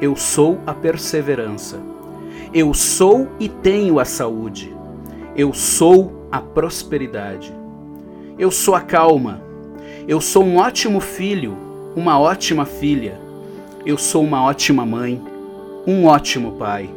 Eu 0.00 0.14
sou 0.14 0.60
a 0.64 0.72
perseverança. 0.72 1.80
Eu 2.54 2.72
sou 2.72 3.26
e 3.40 3.48
tenho 3.48 3.98
a 3.98 4.04
saúde. 4.04 4.72
Eu 5.34 5.52
sou 5.52 6.12
a 6.32 6.40
prosperidade. 6.40 7.54
Eu 8.38 8.50
sou 8.50 8.74
a 8.74 8.80
calma. 8.80 9.42
Eu 10.08 10.18
sou 10.18 10.42
um 10.42 10.56
ótimo 10.56 10.98
filho, 10.98 11.54
uma 11.94 12.18
ótima 12.18 12.64
filha. 12.64 13.20
Eu 13.84 13.98
sou 13.98 14.24
uma 14.24 14.42
ótima 14.42 14.86
mãe, 14.86 15.22
um 15.86 16.06
ótimo 16.06 16.52
pai. 16.52 16.88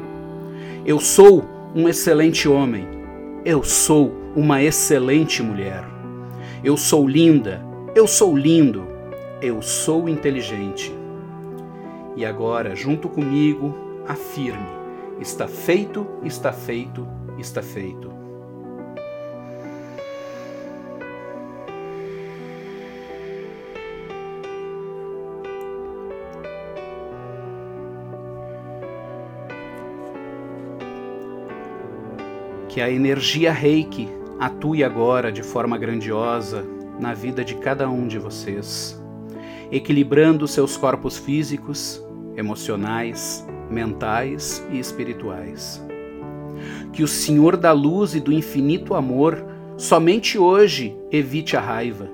Eu 0.86 1.02
sou 1.02 1.44
um 1.76 1.90
excelente 1.90 2.48
homem. 2.48 2.88
Eu 3.44 3.62
sou 3.62 4.14
uma 4.34 4.64
excelente 4.64 5.44
mulher. 5.44 5.84
Eu 6.64 6.78
sou 6.78 7.06
linda. 7.06 7.62
Eu 7.94 8.08
sou 8.08 8.38
lindo. 8.38 8.88
Eu 9.42 9.62
sou 9.62 10.08
inteligente. 10.08 10.96
E 12.16 12.26
agora, 12.26 12.74
junto 12.74 13.10
comigo, 13.10 13.76
afirme: 14.08 14.66
está 15.20 15.48
feito, 15.48 16.08
está 16.24 16.54
feito, 16.54 17.06
está 17.38 17.62
feito. 17.62 18.15
Que 32.76 32.82
a 32.82 32.92
energia 32.92 33.54
reiki 33.54 34.06
atue 34.38 34.84
agora 34.84 35.32
de 35.32 35.42
forma 35.42 35.78
grandiosa 35.78 36.66
na 37.00 37.14
vida 37.14 37.42
de 37.42 37.56
cada 37.56 37.90
um 37.90 38.06
de 38.06 38.20
vocês, 38.20 39.02
equilibrando 39.72 40.46
seus 40.46 40.76
corpos 40.76 41.18
físicos 41.18 42.04
emocionais, 42.36 43.48
mentais 43.70 44.62
e 44.70 44.78
espirituais. 44.78 45.82
Que 46.92 47.02
o 47.02 47.08
Senhor 47.08 47.56
da 47.56 47.72
luz 47.72 48.14
e 48.14 48.20
do 48.20 48.34
infinito 48.34 48.94
amor 48.94 49.42
somente 49.78 50.38
hoje 50.38 50.94
evite 51.10 51.56
a 51.56 51.62
raiva 51.62 52.10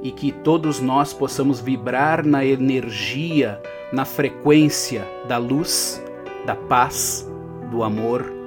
e 0.00 0.12
que 0.12 0.30
todos 0.30 0.78
nós 0.78 1.12
possamos 1.12 1.58
vibrar 1.58 2.24
na 2.24 2.44
energia, 2.44 3.60
na 3.92 4.04
frequência 4.04 5.04
da 5.26 5.38
luz, 5.38 6.00
da 6.46 6.54
paz, 6.54 7.28
do 7.68 7.82
amor, 7.82 8.38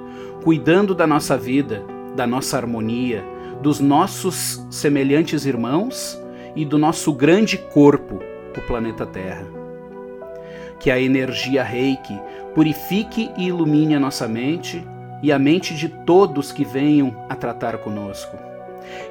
cuidando 0.44 0.94
da 0.94 1.06
nossa 1.06 1.36
vida, 1.36 1.82
da 2.14 2.26
nossa 2.26 2.56
harmonia, 2.56 3.24
dos 3.60 3.80
nossos 3.80 4.64
semelhantes 4.70 5.44
irmãos 5.44 6.20
e 6.54 6.64
do 6.64 6.78
nosso 6.78 7.12
grande 7.12 7.58
corpo, 7.58 8.20
o 8.56 8.60
planeta 8.60 9.04
Terra 9.04 9.64
que 10.84 10.90
a 10.90 11.00
energia 11.00 11.62
reiki 11.62 12.14
purifique 12.54 13.30
e 13.38 13.46
ilumine 13.46 13.94
a 13.94 13.98
nossa 13.98 14.28
mente 14.28 14.86
e 15.22 15.32
a 15.32 15.38
mente 15.38 15.74
de 15.74 15.88
todos 15.88 16.52
que 16.52 16.62
venham 16.62 17.24
a 17.26 17.34
tratar 17.34 17.78
conosco. 17.78 18.36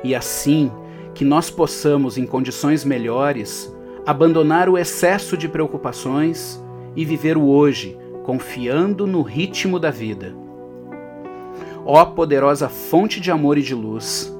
E 0.03 0.13
assim 0.13 0.71
que 1.15 1.25
nós 1.25 1.49
possamos, 1.49 2.15
em 2.15 2.27
condições 2.27 2.85
melhores, 2.85 3.75
abandonar 4.05 4.69
o 4.69 4.77
excesso 4.77 5.35
de 5.35 5.49
preocupações 5.49 6.63
e 6.95 7.03
viver 7.03 7.37
o 7.37 7.47
hoje, 7.47 7.97
confiando 8.23 9.07
no 9.07 9.23
ritmo 9.23 9.79
da 9.79 9.89
vida. 9.89 10.42
Ó 11.85 12.05
poderosa 12.05 12.69
fonte 12.69 13.19
de 13.19 13.29
amor 13.31 13.57
e 13.57 13.61
de 13.61 13.75
luz, 13.75 14.35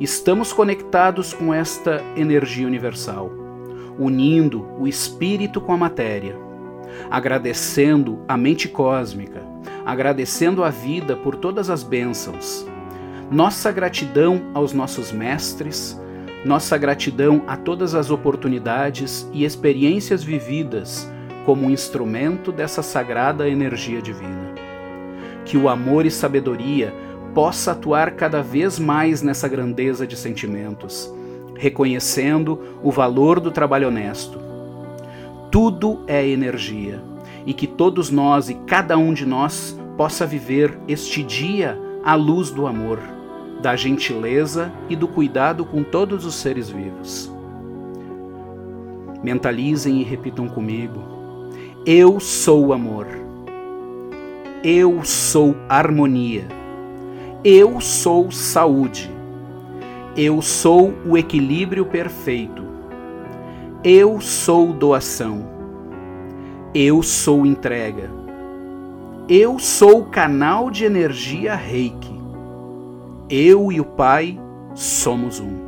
estamos 0.00 0.52
conectados 0.52 1.32
com 1.32 1.52
esta 1.52 2.02
energia 2.16 2.66
universal, 2.66 3.30
unindo 3.98 4.66
o 4.78 4.86
espírito 4.86 5.60
com 5.60 5.72
a 5.72 5.76
matéria 5.76 6.46
agradecendo 7.10 8.20
a 8.26 8.36
mente 8.36 8.68
cósmica, 8.68 9.42
agradecendo 9.84 10.64
a 10.64 10.70
vida 10.70 11.16
por 11.16 11.36
todas 11.36 11.70
as 11.70 11.82
bênçãos. 11.82 12.66
Nossa 13.30 13.72
gratidão 13.72 14.50
aos 14.54 14.72
nossos 14.72 15.12
mestres, 15.12 16.00
nossa 16.44 16.78
gratidão 16.78 17.42
a 17.46 17.56
todas 17.56 17.94
as 17.94 18.10
oportunidades 18.10 19.28
e 19.32 19.44
experiências 19.44 20.22
vividas 20.22 21.10
como 21.44 21.70
instrumento 21.70 22.52
dessa 22.52 22.82
sagrada 22.82 23.48
energia 23.48 24.00
divina. 24.00 24.65
Que 25.46 25.56
o 25.56 25.68
amor 25.68 26.04
e 26.04 26.10
sabedoria 26.10 26.92
possa 27.34 27.72
atuar 27.72 28.10
cada 28.10 28.42
vez 28.42 28.78
mais 28.78 29.22
nessa 29.22 29.48
grandeza 29.48 30.06
de 30.06 30.16
sentimentos, 30.16 31.10
reconhecendo 31.54 32.60
o 32.82 32.90
valor 32.90 33.40
do 33.40 33.50
trabalho 33.50 33.88
honesto, 33.88 34.38
tudo 35.50 36.00
é 36.06 36.26
energia 36.26 37.02
e 37.46 37.54
que 37.54 37.66
todos 37.66 38.10
nós 38.10 38.50
e 38.50 38.54
cada 38.66 38.98
um 38.98 39.14
de 39.14 39.24
nós 39.24 39.78
possa 39.96 40.26
viver 40.26 40.78
este 40.88 41.22
dia 41.22 41.78
à 42.04 42.14
luz 42.14 42.50
do 42.50 42.66
amor, 42.66 42.98
da 43.62 43.74
gentileza 43.76 44.72
e 44.88 44.96
do 44.96 45.08
cuidado 45.08 45.64
com 45.64 45.82
todos 45.82 46.26
os 46.26 46.34
seres 46.34 46.68
vivos. 46.68 47.32
Mentalizem 49.22 50.00
e 50.00 50.04
repitam 50.04 50.48
comigo: 50.48 51.00
Eu 51.86 52.20
sou 52.20 52.72
amor. 52.72 53.25
Eu 54.68 55.04
sou 55.04 55.54
harmonia. 55.68 56.44
Eu 57.44 57.80
sou 57.80 58.32
saúde. 58.32 59.08
Eu 60.16 60.42
sou 60.42 60.92
o 61.06 61.16
equilíbrio 61.16 61.86
perfeito. 61.86 62.64
Eu 63.84 64.20
sou 64.20 64.72
doação. 64.72 65.48
Eu 66.74 67.00
sou 67.00 67.46
entrega. 67.46 68.10
Eu 69.28 69.60
sou 69.60 70.06
canal 70.06 70.68
de 70.68 70.84
energia 70.84 71.54
reiki. 71.54 72.20
Eu 73.30 73.70
e 73.70 73.80
o 73.80 73.84
Pai 73.84 74.36
somos 74.74 75.38
um. 75.38 75.64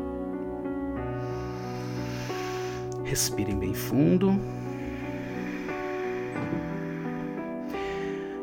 Respirem 3.04 3.56
bem 3.56 3.74
fundo. 3.74 4.57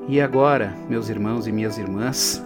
E 0.08 0.22
agora, 0.22 0.72
meus 0.88 1.10
irmãos 1.10 1.48
e 1.48 1.52
minhas 1.52 1.80
irmãs, 1.80 2.44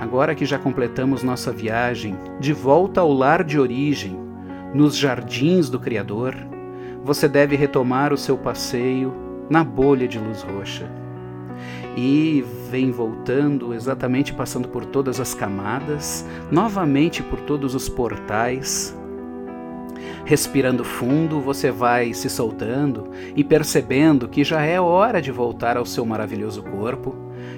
agora 0.00 0.34
que 0.34 0.46
já 0.46 0.58
completamos 0.58 1.22
nossa 1.22 1.52
viagem 1.52 2.16
de 2.40 2.54
volta 2.54 3.02
ao 3.02 3.12
lar 3.12 3.44
de 3.44 3.60
origem, 3.60 4.18
nos 4.72 4.96
jardins 4.96 5.68
do 5.68 5.78
Criador, 5.78 6.34
você 7.04 7.28
deve 7.28 7.56
retomar 7.56 8.10
o 8.10 8.16
seu 8.16 8.38
passeio 8.38 9.12
na 9.50 9.62
bolha 9.62 10.08
de 10.08 10.18
luz 10.18 10.40
roxa. 10.40 10.90
E 11.94 12.42
vem 12.70 12.90
voltando, 12.90 13.74
exatamente 13.74 14.32
passando 14.32 14.66
por 14.66 14.86
todas 14.86 15.20
as 15.20 15.34
camadas, 15.34 16.26
novamente 16.50 17.22
por 17.22 17.40
todos 17.42 17.74
os 17.74 17.86
portais. 17.86 18.96
Respirando 20.26 20.82
fundo, 20.82 21.40
você 21.40 21.70
vai 21.70 22.12
se 22.12 22.28
soltando 22.28 23.10
e 23.36 23.44
percebendo 23.44 24.28
que 24.28 24.42
já 24.42 24.60
é 24.60 24.80
hora 24.80 25.22
de 25.22 25.30
voltar 25.30 25.76
ao 25.76 25.86
seu 25.86 26.04
maravilhoso 26.04 26.64
corpo 26.64 27.14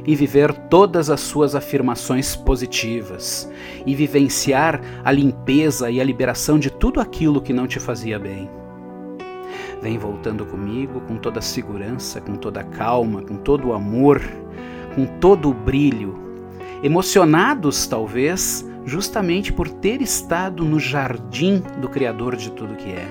e 0.07 0.15
viver 0.15 0.53
todas 0.53 1.09
as 1.09 1.21
suas 1.21 1.55
afirmações 1.55 2.37
positivas 2.37 3.51
e 3.87 3.95
vivenciar 3.95 4.83
a 5.03 5.11
limpeza 5.11 5.91
e 5.91 5.99
a 5.99 6.05
liberação 6.05 6.59
de 6.59 6.71
tudo 6.71 7.01
aquilo 7.01 7.41
que 7.41 7.55
não 7.55 7.67
te 7.67 7.81
fazia 7.81 8.19
bem. 8.19 8.51
Vem 9.81 9.97
voltando 9.97 10.45
comigo 10.45 11.01
com 11.01 11.17
toda 11.17 11.39
a 11.39 11.43
segurança, 11.43 12.21
com 12.21 12.35
toda 12.37 12.61
a 12.61 12.65
calma, 12.65 13.23
com 13.23 13.37
todo 13.37 13.69
o 13.69 13.73
amor, 13.73 14.21
com 14.95 15.07
todo 15.07 15.49
o 15.49 15.55
brilho, 15.55 16.19
emocionados 16.83 17.87
talvez 17.87 18.63
justamente 18.89 19.53
por 19.53 19.69
ter 19.69 20.03
estado 20.03 20.65
no 20.65 20.81
jardim 20.81 21.63
do 21.81 21.89
Criador 21.89 22.35
de 22.35 22.51
tudo 22.51 22.75
que 22.75 22.91
é 22.91 23.07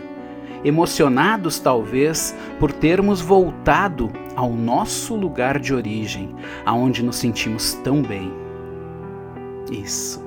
emocionados 0.65 1.59
talvez 1.59 2.35
por 2.59 2.71
termos 2.71 3.21
voltado 3.21 4.11
ao 4.35 4.51
nosso 4.51 5.15
lugar 5.15 5.59
de 5.59 5.73
origem, 5.73 6.35
aonde 6.65 7.03
nos 7.03 7.17
sentimos 7.17 7.73
tão 7.83 8.01
bem. 8.01 8.33
Isso. 9.71 10.21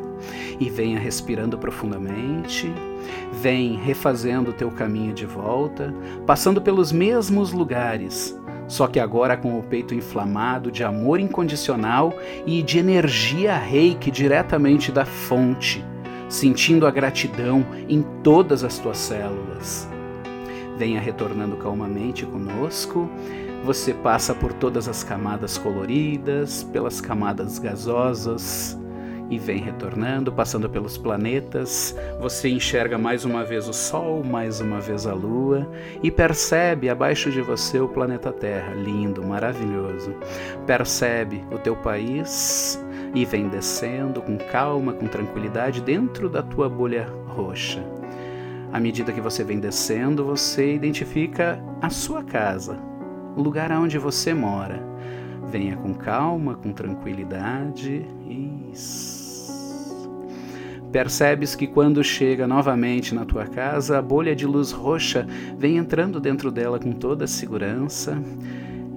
E 0.59 0.71
venha 0.71 0.99
respirando 0.99 1.59
profundamente 1.59 2.73
Vem 3.33 3.77
refazendo 3.77 4.51
o 4.51 4.53
teu 4.53 4.71
caminho 4.71 5.13
de 5.13 5.25
volta, 5.25 5.95
passando 6.27 6.61
pelos 6.61 6.93
mesmos 6.93 7.53
lugares, 7.53 8.39
só 8.71 8.87
que 8.87 9.01
agora 9.01 9.37
com 9.37 9.59
o 9.59 9.65
peito 9.65 9.93
inflamado 9.93 10.71
de 10.71 10.85
amor 10.85 11.19
incondicional 11.19 12.15
e 12.47 12.63
de 12.63 12.79
energia 12.79 13.59
reiki 13.59 14.13
diretamente 14.13 14.93
da 14.93 15.05
fonte, 15.05 15.85
sentindo 16.29 16.87
a 16.87 16.91
gratidão 16.93 17.67
em 17.89 18.01
todas 18.23 18.63
as 18.63 18.79
tuas 18.79 18.97
células. 18.97 19.89
Venha 20.79 21.01
retornando 21.01 21.57
calmamente 21.57 22.25
conosco. 22.25 23.11
Você 23.65 23.93
passa 23.93 24.37
por 24.37 24.53
todas 24.53 24.87
as 24.87 25.03
camadas 25.03 25.59
coloridas, 25.59 26.63
pelas 26.63 27.01
camadas 27.01 27.59
gasosas, 27.59 28.79
e 29.31 29.39
vem 29.39 29.59
retornando, 29.59 30.33
passando 30.33 30.69
pelos 30.69 30.99
planetas. 30.99 31.97
Você 32.21 32.49
enxerga 32.49 32.99
mais 32.99 33.25
uma 33.25 33.45
vez 33.45 33.69
o 33.69 33.73
Sol, 33.73 34.25
mais 34.25 34.61
uma 34.61 34.81
vez 34.81 35.07
a 35.07 35.15
Lua 35.15 35.71
e 36.03 36.11
percebe 36.11 36.91
abaixo 36.91 37.31
de 37.31 37.41
você 37.41 37.79
o 37.79 37.89
planeta 37.89 38.33
Terra, 38.33 38.75
lindo, 38.75 39.25
maravilhoso. 39.25 40.15
Percebe 40.67 41.45
o 41.53 41.59
teu 41.59 41.77
país 41.77 42.85
e 43.15 43.25
vem 43.25 43.49
descendo 43.49 44.21
com 44.21 44.37
calma, 44.37 44.93
com 44.93 45.07
tranquilidade 45.07 45.81
dentro 45.81 46.29
da 46.29 46.43
tua 46.43 46.69
bolha 46.69 47.09
roxa. 47.29 47.83
À 48.73 48.79
medida 48.79 49.13
que 49.13 49.21
você 49.21 49.43
vem 49.43 49.59
descendo, 49.59 50.25
você 50.25 50.75
identifica 50.75 51.63
a 51.81 51.91
sua 51.91 52.23
casa, 52.23 52.79
o 53.37 53.43
lugar 53.43 53.71
onde 53.73 53.99
você 53.99 54.33
mora. 54.33 54.81
Venha 55.51 55.77
com 55.77 55.93
calma, 55.93 56.55
com 56.55 56.73
tranquilidade. 56.73 58.07
Isso. 58.73 59.20
Percebes 60.93 61.55
que 61.55 61.69
quando 61.69 62.03
chega 62.03 62.49
novamente 62.49 63.15
na 63.15 63.25
tua 63.25 63.47
casa, 63.47 63.99
a 63.99 64.03
bolha 64.03 64.35
de 64.35 64.45
luz 64.45 64.73
roxa 64.73 65.25
vem 65.57 65.77
entrando 65.77 66.19
dentro 66.19 66.51
dela 66.51 66.81
com 66.81 66.91
toda 66.93 67.27
a 67.27 67.29
segurança. 67.29 68.21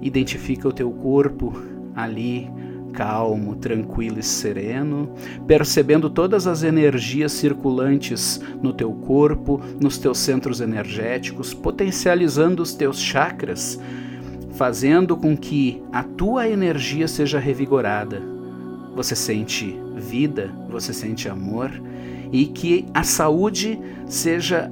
Identifica 0.02 0.66
o 0.66 0.72
teu 0.72 0.90
corpo 0.90 1.54
ali, 1.94 2.50
calmo, 2.92 3.54
tranquilo 3.54 4.18
e 4.18 4.24
sereno, 4.24 5.14
percebendo 5.46 6.10
todas 6.10 6.48
as 6.48 6.64
energias 6.64 7.30
circulantes 7.30 8.40
no 8.60 8.72
teu 8.72 8.92
corpo, 8.92 9.60
nos 9.80 9.96
teus 9.96 10.18
centros 10.18 10.60
energéticos, 10.60 11.54
potencializando 11.54 12.60
os 12.60 12.74
teus 12.74 12.98
chakras, 12.98 13.80
fazendo 14.54 15.16
com 15.16 15.36
que 15.36 15.80
a 15.92 16.02
tua 16.02 16.48
energia 16.48 17.06
seja 17.06 17.38
revigorada 17.38 18.33
você 18.94 19.16
sente 19.16 19.78
vida, 19.96 20.50
você 20.68 20.92
sente 20.92 21.28
amor 21.28 21.70
e 22.32 22.46
que 22.46 22.86
a 22.94 23.02
saúde 23.02 23.78
seja 24.06 24.70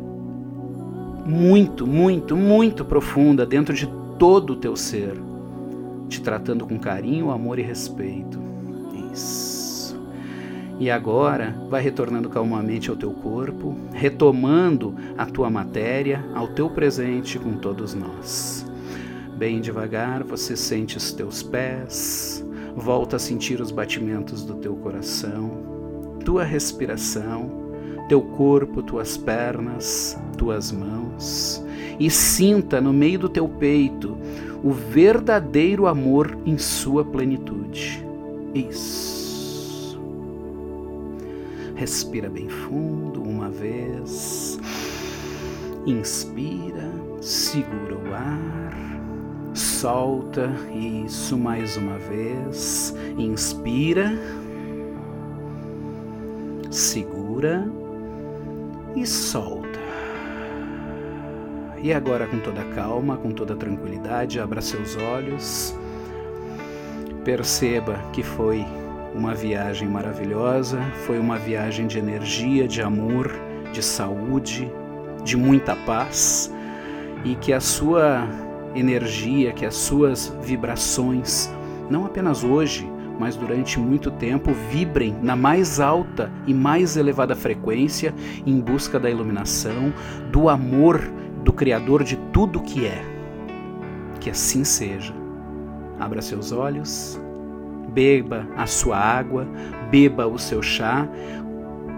muito, 1.27 1.87
muito, 1.87 2.37
muito 2.37 2.85
profunda 2.85 3.47
dentro 3.47 3.75
de 3.75 3.89
todo 4.19 4.55
o 4.55 4.57
teu 4.57 4.77
ser, 4.77 5.15
te 6.09 6.21
tratando 6.21 6.67
com 6.67 6.79
carinho, 6.79 7.31
amor 7.31 7.59
e 7.59 7.63
respeito. 7.63 8.41
Isso. 9.13 10.01
E 10.79 10.91
agora 10.91 11.55
vai 11.69 11.81
retornando 11.81 12.29
calmamente 12.29 12.91
ao 12.91 12.97
teu 12.97 13.11
corpo, 13.11 13.77
retomando 13.93 14.97
a 15.17 15.27
tua 15.27 15.49
matéria, 15.49 16.25
ao 16.35 16.49
teu 16.49 16.69
presente 16.69 17.39
com 17.39 17.53
todos 17.53 17.95
nós. 17.95 18.67
Bem 19.37 19.61
devagar, 19.61 20.25
você 20.25 20.57
sente 20.57 20.97
os 20.97 21.13
teus 21.13 21.43
pés, 21.43 22.45
Volta 22.77 23.17
a 23.17 23.19
sentir 23.19 23.61
os 23.61 23.71
batimentos 23.71 24.45
do 24.45 24.55
teu 24.55 24.75
coração, 24.77 25.51
tua 26.25 26.45
respiração, 26.45 27.51
teu 28.09 28.23
corpo, 28.23 28.83
tuas 28.83 29.17
pernas, 29.17 30.19
tuas 30.37 30.73
mãos 30.73 31.63
e 31.99 32.11
sinta 32.11 32.81
no 32.81 32.93
meio 32.93 33.19
do 33.19 33.29
teu 33.29 33.49
peito 33.49 34.17
o 34.63 34.71
verdadeiro 34.71 35.87
amor 35.87 36.37
em 36.47 36.57
sua 36.57 37.05
plenitude. 37.05 38.05
Isso. 38.55 40.01
Respira 41.75 42.29
bem 42.29 42.49
fundo 42.49 43.23
uma 43.23 43.51
vez. 43.51 44.59
Inspira, 45.85 46.93
segura 47.21 47.97
o 47.97 48.15
ar 48.15 48.62
solta, 49.83 50.49
isso 50.73 51.37
mais 51.37 51.77
uma 51.77 51.99
vez. 51.99 52.95
Inspira, 53.19 54.13
segura 56.71 57.67
e 58.95 59.05
solta. 59.05 59.81
E 61.83 61.93
agora, 61.93 62.29
com 62.29 62.39
toda 62.39 62.63
calma, 62.77 63.17
com 63.17 63.33
toda 63.33 63.57
tranquilidade, 63.57 64.39
abra 64.39 64.61
seus 64.61 64.97
olhos. 64.97 65.77
Perceba 67.25 67.99
que 68.13 68.23
foi 68.23 68.65
uma 69.13 69.35
viagem 69.35 69.89
maravilhosa, 69.89 70.81
foi 71.07 71.19
uma 71.19 71.39
viagem 71.39 71.89
de 71.89 71.99
energia, 71.99 72.69
de 72.69 72.81
amor, 72.81 73.33
de 73.73 73.83
saúde, 73.83 74.71
de 75.25 75.37
muita 75.37 75.75
paz 75.75 76.55
e 77.25 77.35
que 77.35 77.53
a 77.53 77.59
sua 77.59 78.29
energia, 78.75 79.53
que 79.53 79.67
as 79.67 79.75
suas 79.75 80.35
vibrações, 80.43 81.53
não 81.91 82.07
apenas 82.07 82.45
hoje, 82.45 82.91
mas 83.19 83.37
durante 83.37 83.79
muito 83.79 84.11
tempo, 84.11 84.53
vibrem 84.71 85.17
na 85.23 85.37
mais 85.37 85.79
alta 85.79 86.31
e 86.47 86.55
mais 86.55 86.97
elevada 86.97 87.37
frequência 87.37 88.15
em 88.47 88.61
busca 88.61 88.99
da 88.99 89.11
iluminação, 89.11 89.93
do 90.31 90.49
amor 90.49 91.01
do 91.45 91.53
Criador 91.53 92.03
de 92.03 92.17
tudo 92.33 92.63
que 92.63 92.87
é. 92.87 93.05
Que 94.21 94.31
assim 94.31 94.65
seja. 94.65 95.15
Abra 96.01 96.23
seus 96.23 96.53
olhos, 96.53 97.21
beba 97.93 98.47
a 98.57 98.67
sua 98.67 98.97
água, 98.97 99.47
beba 99.91 100.27
o 100.27 100.39
seu 100.39 100.63
chá, 100.63 101.07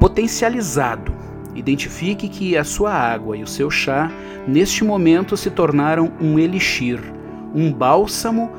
potencializado 0.01 1.13
Identifique 1.55 2.29
que 2.29 2.57
a 2.57 2.65
sua 2.65 2.93
água 2.93 3.37
e 3.37 3.43
o 3.43 3.47
seu 3.47 3.71
chá, 3.71 4.11
neste 4.47 4.83
momento, 4.83 5.37
se 5.37 5.51
tornaram 5.51 6.13
um 6.21 6.39
elixir, 6.39 7.01
um 7.55 7.73
bálsamo, 7.73 8.51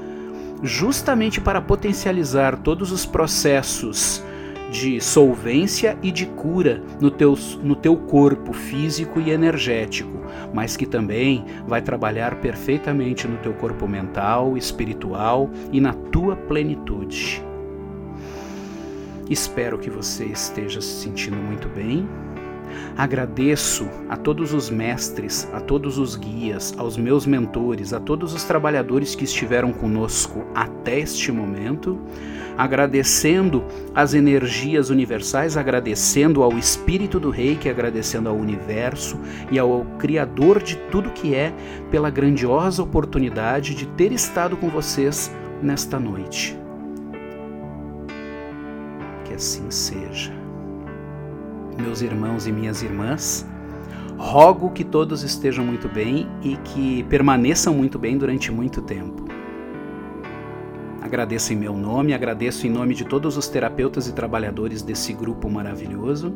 justamente 0.64 1.42
para 1.42 1.62
potencializar 1.62 2.58
todos 2.58 2.92
os 2.92 3.06
processos 3.06 4.24
de 4.72 5.00
solvência 5.00 5.98
e 6.02 6.12
de 6.12 6.26
cura 6.26 6.82
no 7.00 7.12
teu, 7.12 7.38
no 7.62 7.76
teu 7.76 7.96
corpo 7.96 8.52
físico 8.52 9.20
e 9.20 9.30
energético, 9.30 10.12
mas 10.54 10.76
que 10.76 10.86
também 10.86 11.46
vai 11.68 11.82
trabalhar 11.82 12.36
perfeitamente 12.36 13.28
no 13.28 13.38
teu 13.38 13.54
corpo 13.54 13.88
mental, 13.88 14.58
espiritual 14.58 15.50
e 15.72 15.80
na 15.80 15.94
tua 15.94 16.36
plenitude. 16.36 17.44
Espero 19.30 19.78
que 19.78 19.90
você 19.90 20.26
esteja 20.26 20.82
se 20.82 21.04
sentindo 21.04 21.38
muito 21.38 21.68
bem 21.70 22.08
Agradeço 22.98 23.88
a 24.10 24.16
todos 24.16 24.54
os 24.54 24.70
mestres, 24.70 25.50
a 25.54 25.60
todos 25.60 25.98
os 25.98 26.16
guias, 26.16 26.74
aos 26.78 26.98
meus 26.98 27.26
mentores, 27.26 27.92
a 27.92 28.00
todos 28.00 28.34
os 28.34 28.44
trabalhadores 28.44 29.16
que 29.16 29.26
estiveram 29.26 29.74
conosco 29.74 30.46
até 30.56 31.00
este 31.00 31.32
momento, 31.32 32.00
agradecendo 32.58 33.66
as 33.94 34.14
energias 34.14 34.90
universais, 34.90 35.58
agradecendo 35.58 36.42
ao 36.42 36.58
Espírito 36.58 37.20
do 37.20 37.30
Reiki, 37.30 37.68
agradecendo 37.68 38.30
ao 38.30 38.36
universo 38.36 39.20
e 39.52 39.60
ao 39.60 39.86
Criador 40.00 40.64
de 40.64 40.78
tudo 40.90 41.12
que 41.12 41.36
é 41.36 41.54
pela 41.92 42.10
grandiosa 42.10 42.82
oportunidade 42.82 43.76
de 43.76 43.86
ter 43.88 44.12
estado 44.14 44.56
com 44.56 44.70
vocês 44.70 45.30
nesta 45.62 46.00
noite. 46.00 46.58
Que 49.26 49.34
assim 49.34 49.70
seja 49.70 50.45
meus 51.78 52.02
irmãos 52.02 52.48
e 52.48 52.52
minhas 52.52 52.82
irmãs. 52.82 53.46
Rogo 54.18 54.72
que 54.72 54.84
todos 54.84 55.24
estejam 55.24 55.66
muito 55.66 55.90
bem 55.90 56.28
e 56.42 56.56
que 56.58 57.04
permaneçam 57.04 57.74
muito 57.74 58.00
bem 58.00 58.18
durante 58.18 58.52
muito 58.52 58.82
tempo. 58.82 59.26
Agradeço 61.02 61.54
em 61.54 61.56
meu 61.56 61.74
nome, 61.74 62.14
agradeço 62.14 62.66
em 62.66 62.70
nome 62.70 62.96
de 62.96 63.06
todos 63.06 63.38
os 63.38 63.48
terapeutas 63.48 64.08
e 64.08 64.14
trabalhadores 64.14 64.82
desse 64.82 65.14
grupo 65.14 65.50
maravilhoso. 65.50 66.34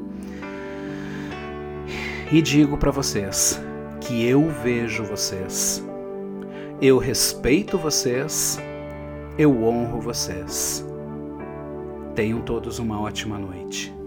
E 2.32 2.42
digo 2.42 2.78
para 2.78 2.92
vocês 2.92 3.60
que 4.00 4.24
eu 4.24 4.48
vejo 4.64 5.04
vocês, 5.04 5.84
eu 6.80 7.00
respeito 7.00 7.78
vocês, 7.78 8.60
eu 9.38 9.64
honro 9.64 10.00
vocês. 10.00 10.86
Tenham 12.14 12.42
todos 12.42 12.78
uma 12.78 13.02
ótima 13.02 13.40
noite. 13.40 13.99